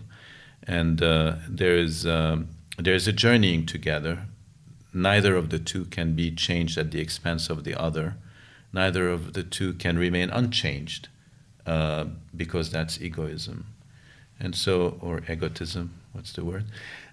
and 0.63 1.01
uh, 1.01 1.35
there 1.47 1.75
is 1.75 2.05
um, 2.05 2.49
there 2.85 2.93
is 2.93 3.07
a 3.07 3.13
journeying 3.13 3.65
together. 3.65 4.25
Neither 4.93 5.35
of 5.35 5.49
the 5.49 5.59
two 5.59 5.85
can 5.85 6.15
be 6.15 6.31
changed 6.31 6.77
at 6.77 6.91
the 6.91 6.99
expense 6.99 7.49
of 7.49 7.63
the 7.63 7.75
other. 7.75 8.15
Neither 8.71 9.09
of 9.09 9.33
the 9.33 9.43
two 9.43 9.73
can 9.73 9.97
remain 9.97 10.29
unchanged 10.29 11.09
uh, 11.65 12.05
because 12.35 12.71
that's 12.71 13.01
egoism. 13.01 13.65
And 14.39 14.55
so, 14.55 14.97
or 15.01 15.21
egotism, 15.27 15.89
what's 16.13 16.31
the 16.31 16.45
word? 16.45 16.65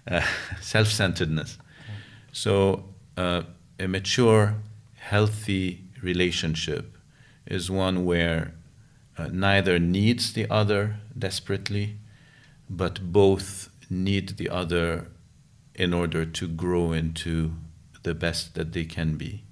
Uh, 0.09 0.21
Self 0.61 0.87
centeredness. 0.87 1.57
So, 2.31 2.85
uh, 3.17 3.43
a 3.79 3.87
mature, 3.87 4.55
healthy 4.95 5.83
relationship 6.01 6.95
is 7.45 7.69
one 7.69 8.05
where 8.05 8.53
uh, 9.17 9.27
neither 9.31 9.79
needs 9.79 10.33
the 10.33 10.49
other 10.49 10.97
desperately, 11.17 11.97
but 12.69 13.11
both 13.11 13.69
need 13.89 14.37
the 14.37 14.49
other 14.49 15.07
in 15.77 15.93
order 15.93 16.25
to 16.25 16.47
grow 16.47 16.91
into 16.91 17.51
the 18.03 18.13
best 18.13 18.55
that 18.55 18.73
they 18.73 18.85
can 18.85 19.17
be, 19.17 19.43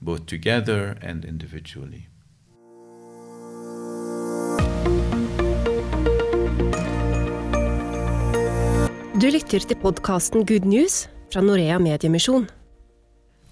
both 0.00 0.26
together 0.26 0.96
and 1.02 1.24
individually. 1.24 2.08
Du 9.20 9.30
lytter 9.30 9.58
til 9.58 9.76
podkasten 9.76 10.46
Good 10.46 10.64
News 10.64 11.08
fra 11.32 11.40
Norea 11.40 11.78
Mediemisjon. 11.78 12.46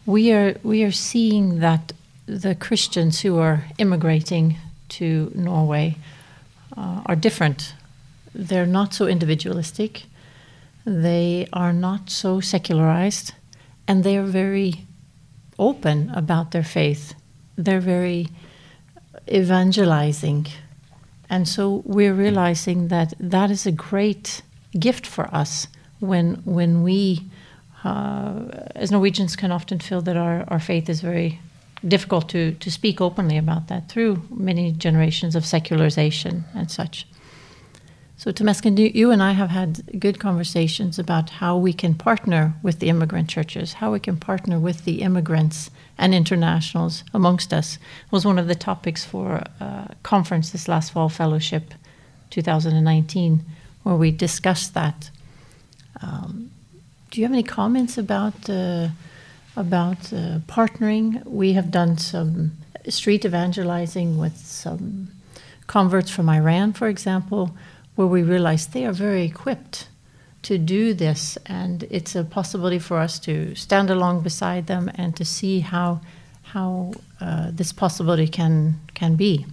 We 0.07 0.33
are 0.33 0.55
we 0.65 0.85
are 0.85 0.93
seeing 0.93 1.61
that 1.61 1.93
the 2.27 2.55
Christians 2.55 3.25
who 3.25 3.39
are 3.39 3.59
immigrating 3.79 4.59
to 4.89 5.31
Norway 5.35 5.95
uh, 6.77 7.03
are 7.07 7.17
different. 7.17 7.75
They're 8.35 8.73
not 8.73 8.95
so 8.95 9.07
individualistic. 9.07 10.07
They 10.85 11.47
are 11.53 11.73
not 11.73 12.11
so 12.11 12.41
secularized, 12.41 13.35
and 13.87 14.03
they 14.03 14.17
are 14.17 14.25
very 14.25 14.87
open 15.59 16.11
about 16.11 16.51
their 16.51 16.65
faith. 16.65 17.15
They're 17.57 17.81
very 17.81 18.29
evangelizing, 19.31 20.47
and 21.31 21.49
so 21.49 21.83
we're 21.85 22.15
realizing 22.15 22.89
that 22.89 23.15
that 23.21 23.51
is 23.51 23.67
a 23.67 23.73
great 23.73 24.43
gift 24.79 25.07
for 25.07 25.33
us 25.35 25.69
when 26.01 26.43
when 26.45 26.83
we 26.83 27.31
uh, 27.85 28.45
as 28.75 28.91
Norwegians 28.91 29.37
can 29.37 29.53
often 29.53 29.79
feel 29.79 30.01
that 30.03 30.17
our, 30.17 30.45
our 30.49 30.61
faith 30.61 30.89
is 30.89 31.01
very 31.01 31.41
difficult 31.87 32.29
to, 32.29 32.53
to 32.53 32.71
speak 32.71 33.01
openly 33.01 33.37
about 33.37 33.69
that 33.69 33.89
through 33.89 34.23
many 34.31 34.73
generations 34.73 35.35
of 35.35 35.45
secularization 35.45 36.45
and 36.55 36.71
such. 36.71 37.07
So, 38.17 38.31
Temesgen, 38.31 38.95
you 38.95 39.11
and 39.11 39.23
I 39.23 39.33
have 39.33 39.51
had 39.51 39.99
good 39.99 40.21
conversations 40.21 40.99
about 40.99 41.31
how 41.31 41.57
we 41.57 41.73
can 41.73 41.95
partner 41.95 42.55
with 42.63 42.79
the 42.79 42.89
immigrant 42.89 43.29
churches, 43.29 43.75
how 43.75 43.93
we 43.93 43.99
can 43.99 44.17
partner 44.17 44.61
with 44.61 44.85
the 44.85 45.03
immigrants 45.03 45.71
and 45.99 46.15
internationals 46.15 47.03
amongst 47.13 47.53
us. 47.53 47.77
It 47.77 48.13
was 48.13 48.25
one 48.25 48.39
of 48.39 48.47
the 48.47 48.55
topics 48.55 49.05
for 49.05 49.43
a 49.59 49.97
conference 50.05 50.51
this 50.51 50.69
last 50.69 50.93
fall, 50.93 51.09
Fellowship 51.09 51.75
2019 52.31 53.45
where 53.83 53.95
we 53.95 54.11
discussed 54.11 54.75
that. 54.75 55.11
Um, 56.01 56.51
do 57.11 57.21
you 57.21 57.27
have 57.27 57.33
any 57.33 57.43
comments 57.43 57.99
about 57.99 58.49
uh, 58.49 58.89
about 59.57 60.13
uh, 60.13 60.39
partnering? 60.47 61.25
We 61.27 61.53
have 61.53 61.71
done 61.71 61.99
some 61.99 62.53
street 62.89 63.25
evangelizing 63.25 64.19
with 64.19 64.37
some 64.39 65.09
converts 65.67 66.11
from 66.11 66.29
Iran, 66.29 66.73
for 66.73 66.89
example, 66.89 67.51
where 67.95 68.07
we 68.07 68.23
realize 68.23 68.67
they 68.67 68.87
are 68.87 68.93
very 68.93 69.25
equipped 69.25 69.89
to 70.43 70.59
do 70.59 70.93
this, 70.93 71.39
and 71.47 71.85
it's 71.85 72.17
a 72.17 72.25
possibility 72.25 72.79
for 72.79 72.99
us 72.99 73.19
to 73.21 73.55
stand 73.55 73.91
along 73.91 74.23
beside 74.23 74.67
them 74.67 74.91
and 74.95 75.17
to 75.17 75.25
see 75.25 75.61
how 75.61 76.01
how 76.43 76.93
uh, 77.21 77.51
this 77.53 77.73
possibility 77.73 78.29
can 78.29 78.81
can 78.95 79.17
be. 79.17 79.47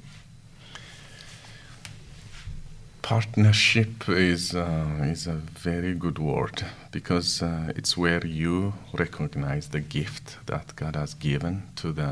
Partnership 3.02 4.10
is 4.10 4.54
uh, 4.54 5.12
is 5.12 5.28
a 5.28 5.39
very 5.63 5.93
good 5.93 6.19
word 6.19 6.63
because 6.91 7.41
uh, 7.41 7.73
it's 7.75 7.97
where 7.97 8.25
you 8.25 8.73
recognize 8.93 9.69
the 9.69 9.80
gift 9.80 10.38
that 10.45 10.75
God 10.75 10.95
has 10.95 11.13
given 11.13 11.63
to 11.75 11.91
the 11.91 12.12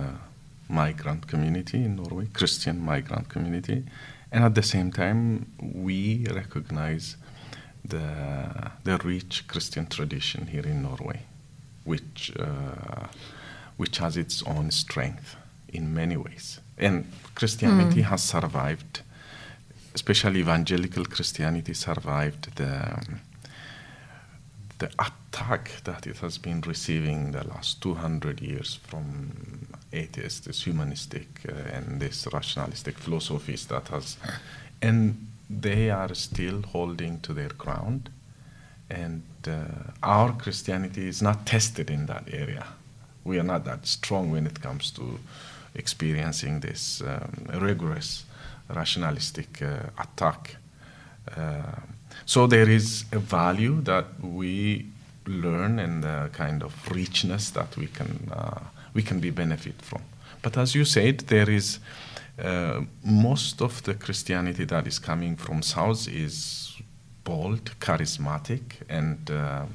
migrant 0.69 1.27
community 1.27 1.83
in 1.85 1.95
Norway, 1.95 2.27
Christian 2.33 2.83
migrant 2.83 3.29
community, 3.29 3.83
and 4.31 4.43
at 4.43 4.55
the 4.55 4.63
same 4.63 4.91
time 4.91 5.51
we 5.59 6.25
recognize 6.33 7.17
the 7.83 8.71
the 8.83 8.97
rich 8.97 9.47
Christian 9.47 9.87
tradition 9.87 10.47
here 10.47 10.65
in 10.65 10.81
Norway, 10.81 11.21
which 11.83 12.33
uh, 12.39 13.07
which 13.77 13.97
has 13.99 14.17
its 14.17 14.43
own 14.43 14.71
strength 14.71 15.35
in 15.69 15.93
many 15.93 16.17
ways, 16.17 16.59
and 16.77 17.05
Christianity 17.35 18.01
mm. 18.01 18.09
has 18.11 18.23
survived 18.23 19.01
especially 19.97 20.39
evangelical 20.41 21.03
Christianity 21.05 21.73
survived 21.73 22.43
the 22.55 22.71
the 24.79 24.89
attack 24.99 25.71
that 25.83 26.05
it 26.05 26.17
has 26.17 26.37
been 26.37 26.61
receiving 26.61 27.31
the 27.31 27.47
last 27.47 27.81
200 27.81 28.41
years 28.41 28.79
from 28.83 29.67
atheists, 29.91 30.41
this 30.41 30.63
humanistic 30.63 31.27
uh, 31.49 31.53
and 31.73 31.99
this 31.99 32.27
rationalistic 32.31 32.97
philosophies 32.97 33.65
that 33.67 33.87
has, 33.87 34.17
and 34.81 35.27
they 35.49 35.89
are 35.89 36.13
still 36.13 36.61
holding 36.61 37.19
to 37.21 37.33
their 37.33 37.49
ground. 37.49 38.09
And 38.89 39.23
uh, 39.47 39.91
our 40.03 40.33
Christianity 40.33 41.07
is 41.07 41.21
not 41.21 41.45
tested 41.45 41.89
in 41.89 42.05
that 42.05 42.25
area. 42.31 42.65
We 43.23 43.39
are 43.39 43.43
not 43.43 43.65
that 43.65 43.85
strong 43.85 44.31
when 44.31 44.45
it 44.45 44.61
comes 44.61 44.91
to 44.91 45.19
experiencing 45.75 46.61
this 46.61 47.01
um, 47.01 47.47
rigorous 47.59 48.25
rationalistic 48.69 49.61
uh, 49.61 49.89
attack. 49.99 50.55
Uh, 52.17 52.25
so 52.25 52.47
there 52.47 52.69
is 52.69 53.05
a 53.11 53.19
value 53.19 53.81
that 53.81 54.05
we 54.21 54.85
learn 55.25 55.79
and 55.79 56.03
the 56.03 56.29
kind 56.31 56.63
of 56.63 56.73
richness 56.91 57.49
that 57.51 57.75
we 57.77 57.87
can 57.87 58.31
uh, 58.31 58.59
we 58.93 59.03
can 59.03 59.19
be 59.19 59.31
benefit 59.31 59.81
from. 59.81 60.01
But 60.41 60.57
as 60.57 60.73
you 60.73 60.85
said, 60.85 61.19
there 61.27 61.49
is 61.49 61.79
uh, 62.43 62.81
most 63.03 63.61
of 63.61 63.83
the 63.83 63.93
Christianity 63.93 64.65
that 64.65 64.87
is 64.87 64.99
coming 64.99 65.35
from 65.35 65.61
South 65.61 66.07
is 66.07 66.75
bold, 67.23 67.71
charismatic, 67.79 68.61
and 68.89 69.29
uh, 69.29 69.65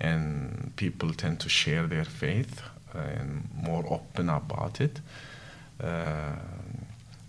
and 0.00 0.72
people 0.76 1.12
tend 1.14 1.40
to 1.40 1.48
share 1.48 1.86
their 1.86 2.04
faith 2.04 2.62
and 2.94 3.48
more 3.54 3.84
open 3.90 4.28
about 4.28 4.80
it. 4.80 5.00
Uh, 5.82 6.36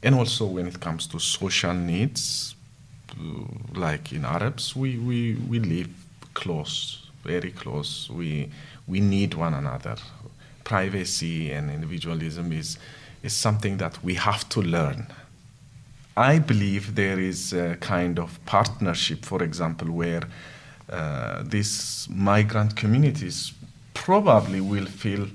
and 0.04 0.16
also 0.16 0.46
when 0.46 0.68
it 0.68 0.80
comes 0.80 1.08
to 1.08 1.20
social 1.20 1.74
needs, 1.74 2.56
like 3.74 4.12
in 4.12 4.26
Arabs, 4.26 4.76
we, 4.76 4.98
we, 4.98 5.36
we 5.48 5.60
live 5.60 5.90
close, 6.34 7.08
very 7.24 7.52
close. 7.52 8.10
We, 8.10 8.50
we 8.88 9.00
need 9.00 9.34
one 9.34 9.54
another. 9.54 9.96
Privacy 10.64 11.52
and 11.52 11.72
individualism 11.72 12.52
is, 12.52 12.78
is 13.24 13.34
something 13.34 13.78
that 13.78 14.04
we 14.04 14.16
have 14.16 14.48
to 14.50 14.62
learn. 14.62 15.08
I 16.16 16.40
believe 16.40 16.96
there 16.96 17.20
is 17.20 17.54
a 17.54 17.76
kind 17.76 18.20
of 18.20 18.44
partnership, 18.46 19.24
for 19.24 19.44
example, 19.44 19.92
where 19.92 20.24
uh, 20.90 21.44
these 21.46 22.08
migrant 22.10 22.76
communities 22.76 23.54
probably 23.94 24.62
will 24.62 24.86
feel 24.86 25.28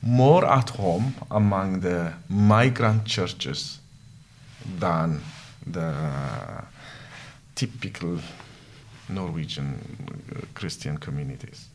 more 0.00 0.44
at 0.46 0.70
home 0.70 1.14
among 1.30 1.80
the 1.80 2.12
migrant 2.28 3.04
churches 3.04 3.80
than 4.78 5.20
the 5.66 5.94
typical 7.54 8.18
Norwegian 9.08 9.78
uh, 10.34 10.40
Christian 10.54 10.98
communities. 10.98 11.68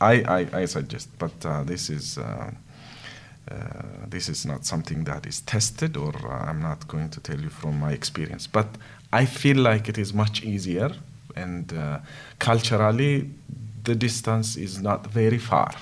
I, 0.00 0.46
I, 0.52 0.60
I 0.60 0.64
suggest, 0.66 1.08
but 1.18 1.32
uh, 1.44 1.64
this 1.64 1.90
is 1.90 2.18
uh, 2.18 2.50
uh, 3.50 3.54
this 4.06 4.28
is 4.28 4.44
not 4.44 4.66
something 4.66 5.04
that 5.04 5.26
is 5.26 5.40
tested, 5.40 5.96
or 5.96 6.14
uh, 6.14 6.50
I'm 6.50 6.60
not 6.60 6.86
going 6.86 7.08
to 7.10 7.20
tell 7.20 7.40
you 7.40 7.48
from 7.48 7.80
my 7.80 7.92
experience. 7.92 8.46
But 8.46 8.66
I 9.12 9.24
feel 9.24 9.56
like 9.56 9.88
it 9.88 9.96
is 9.96 10.12
much 10.12 10.42
easier, 10.42 10.90
and 11.34 11.72
uh, 11.72 12.00
culturally, 12.38 13.30
the 13.84 13.94
distance 13.94 14.56
is 14.56 14.82
not 14.82 15.06
very 15.06 15.38
far. 15.38 15.72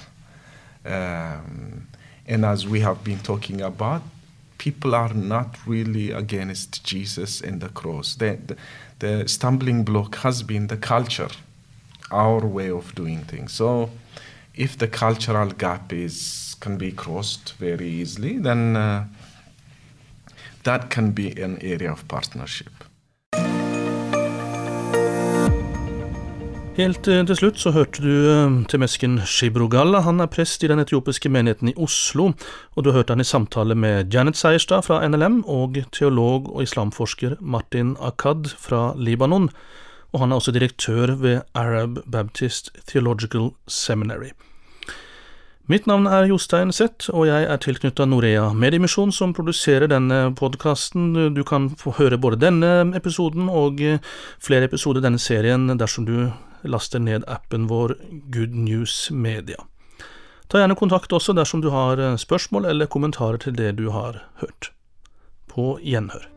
Um, 0.85 1.89
and 2.29 2.45
as 2.45 2.67
we 2.69 2.81
have 2.81 3.03
been 3.03 3.19
talking 3.19 3.61
about, 3.61 4.03
people 4.59 4.95
are 4.95 5.15
not 5.15 5.57
really 5.67 6.11
against 6.11 6.85
Jesus 6.85 7.41
and 7.41 7.61
the 7.61 7.69
cross. 7.69 8.15
The, 8.15 8.57
the, 8.99 9.29
stumbling 9.29 9.85
block 9.85 10.17
has 10.17 10.43
been 10.43 10.69
the 10.69 10.77
culture, 10.77 11.29
our 12.11 12.47
way 12.47 12.71
of 12.71 12.95
doing 12.95 13.25
things. 13.25 13.53
So, 13.53 13.91
if 14.55 14.79
the 14.79 14.89
cultural 14.89 15.51
gap 15.51 15.93
is 15.93 16.57
can 16.61 16.79
be 16.79 16.91
crossed 16.91 17.53
very 17.59 17.87
easily, 17.87 18.39
then 18.39 18.77
uh, 18.77 19.05
that 20.65 20.89
can 20.91 21.11
be 21.11 21.31
an 21.41 21.59
area 21.61 21.93
of 21.93 22.09
partnership. 22.09 22.86
Helt 26.77 27.09
eh, 27.09 27.23
til 27.25 27.39
slutt 27.39 27.57
så 27.57 27.71
hørte 27.73 28.03
du 28.05 28.27
eh, 28.29 28.57
temesken 28.69 29.15
Shibrogalla. 29.25 30.03
Han 30.05 30.21
er 30.21 30.29
prest 30.29 30.61
i 30.61 30.69
den 30.69 30.83
etiopiske 30.83 31.31
menigheten 31.33 31.71
i 31.71 31.75
Oslo, 31.81 32.35
og 32.77 32.85
du 32.85 32.91
hørte 32.93 33.15
han 33.15 33.25
i 33.25 33.25
samtale 33.25 33.73
med 33.73 34.13
Janet 34.13 34.37
Seierstad 34.37 34.85
fra 34.85 34.99
NLM 35.09 35.39
og 35.49 35.79
teolog 35.97 36.51
og 36.53 36.67
islamforsker 36.67 37.39
Martin 37.41 37.95
Akad 37.97 38.51
fra 38.61 38.91
Libanon, 39.01 39.49
og 40.13 40.21
han 40.21 40.33
er 40.33 40.37
også 40.37 40.53
direktør 40.53 41.15
ved 41.17 41.41
Arab 41.57 42.03
Baptist 42.13 42.69
Theological 42.85 43.55
Seminary. 43.67 44.35
Mitt 45.67 45.89
navn 45.89 46.05
er 46.07 46.29
Jostein 46.29 46.71
Seth, 46.77 47.09
og 47.09 47.25
jeg 47.27 47.47
er 47.49 47.57
tilknytta 47.57 48.05
Norea 48.07 48.51
Mediemisjon, 48.53 49.11
som 49.17 49.33
produserer 49.35 49.89
denne 49.89 50.35
podkasten. 50.37 51.33
Du 51.35 51.41
kan 51.43 51.71
få 51.81 51.97
høre 51.97 52.21
både 52.21 52.39
denne 52.45 52.93
episoden 52.95 53.49
og 53.49 53.81
eh, 53.81 53.97
flere 54.45 54.69
episoder 54.69 55.01
i 55.01 55.09
denne 55.09 55.19
serien 55.19 55.73
dersom 55.73 56.05
du 56.05 56.29
laster 56.67 57.03
ned 57.03 57.25
appen 57.27 57.67
vår 57.71 57.97
Good 58.35 58.55
News 58.55 59.11
Media. 59.11 59.65
Ta 60.47 60.63
gjerne 60.63 60.79
kontakt 60.79 61.13
også 61.13 61.35
dersom 61.35 61.63
du 61.65 61.73
har 61.75 61.99
eh, 61.99 62.17
spørsmål 62.21 62.69
eller 62.71 62.87
kommentarer 62.91 63.41
til 63.43 63.57
det 63.59 63.75
du 63.81 63.89
har 63.91 64.23
hørt. 64.43 64.71
På 65.51 65.79
gjenhør. 65.83 66.29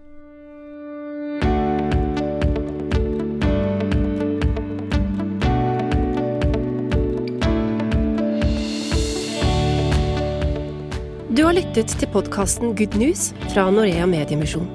Du 11.30 11.46
har 11.46 11.54
lyttet 11.56 11.94
til 12.02 12.10
podkasten 12.12 12.74
Good 12.76 12.98
News 13.00 13.30
fra 13.54 13.70
Norea 13.72 14.10
Mediemisjon. 14.10 14.68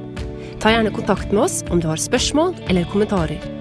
Ta 0.63 0.73
gjerne 0.73 0.95
kontakt 0.95 1.29
med 1.35 1.43
oss 1.45 1.59
om 1.69 1.83
du 1.83 1.91
har 1.91 2.01
spørsmål 2.01 2.55
eller 2.71 2.89
kommentarer. 2.89 3.54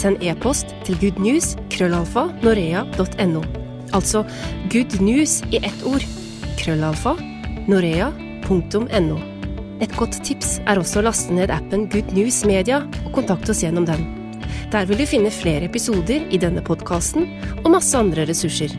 Send 0.00 0.22
e-post 0.24 0.70
til 0.86 0.96
goodnews 1.00 1.52
krøllalfa 1.72 2.30
norea.no. 2.40 3.42
Altså 3.92 4.22
good 4.72 4.96
news 5.04 5.40
i 5.52 5.60
ett 5.60 5.82
ord. 5.84 6.04
Krøllalfa 6.60 7.16
norea.no. 7.68 9.18
Et 9.80 9.92
godt 9.96 10.16
tips 10.24 10.58
er 10.68 10.80
også 10.80 11.00
å 11.00 11.04
laste 11.08 11.36
ned 11.36 11.52
appen 11.52 11.86
Good 11.92 12.14
News 12.16 12.42
Media 12.48 12.82
og 13.04 13.12
kontakte 13.16 13.52
oss 13.52 13.62
gjennom 13.64 13.86
den. 13.88 14.06
Der 14.72 14.88
vil 14.88 15.00
du 15.00 15.06
finne 15.08 15.32
flere 15.34 15.68
episoder 15.68 16.24
i 16.30 16.40
denne 16.40 16.62
podkasten 16.64 17.28
og 17.62 17.70
masse 17.74 17.96
andre 17.96 18.24
ressurser. 18.28 18.72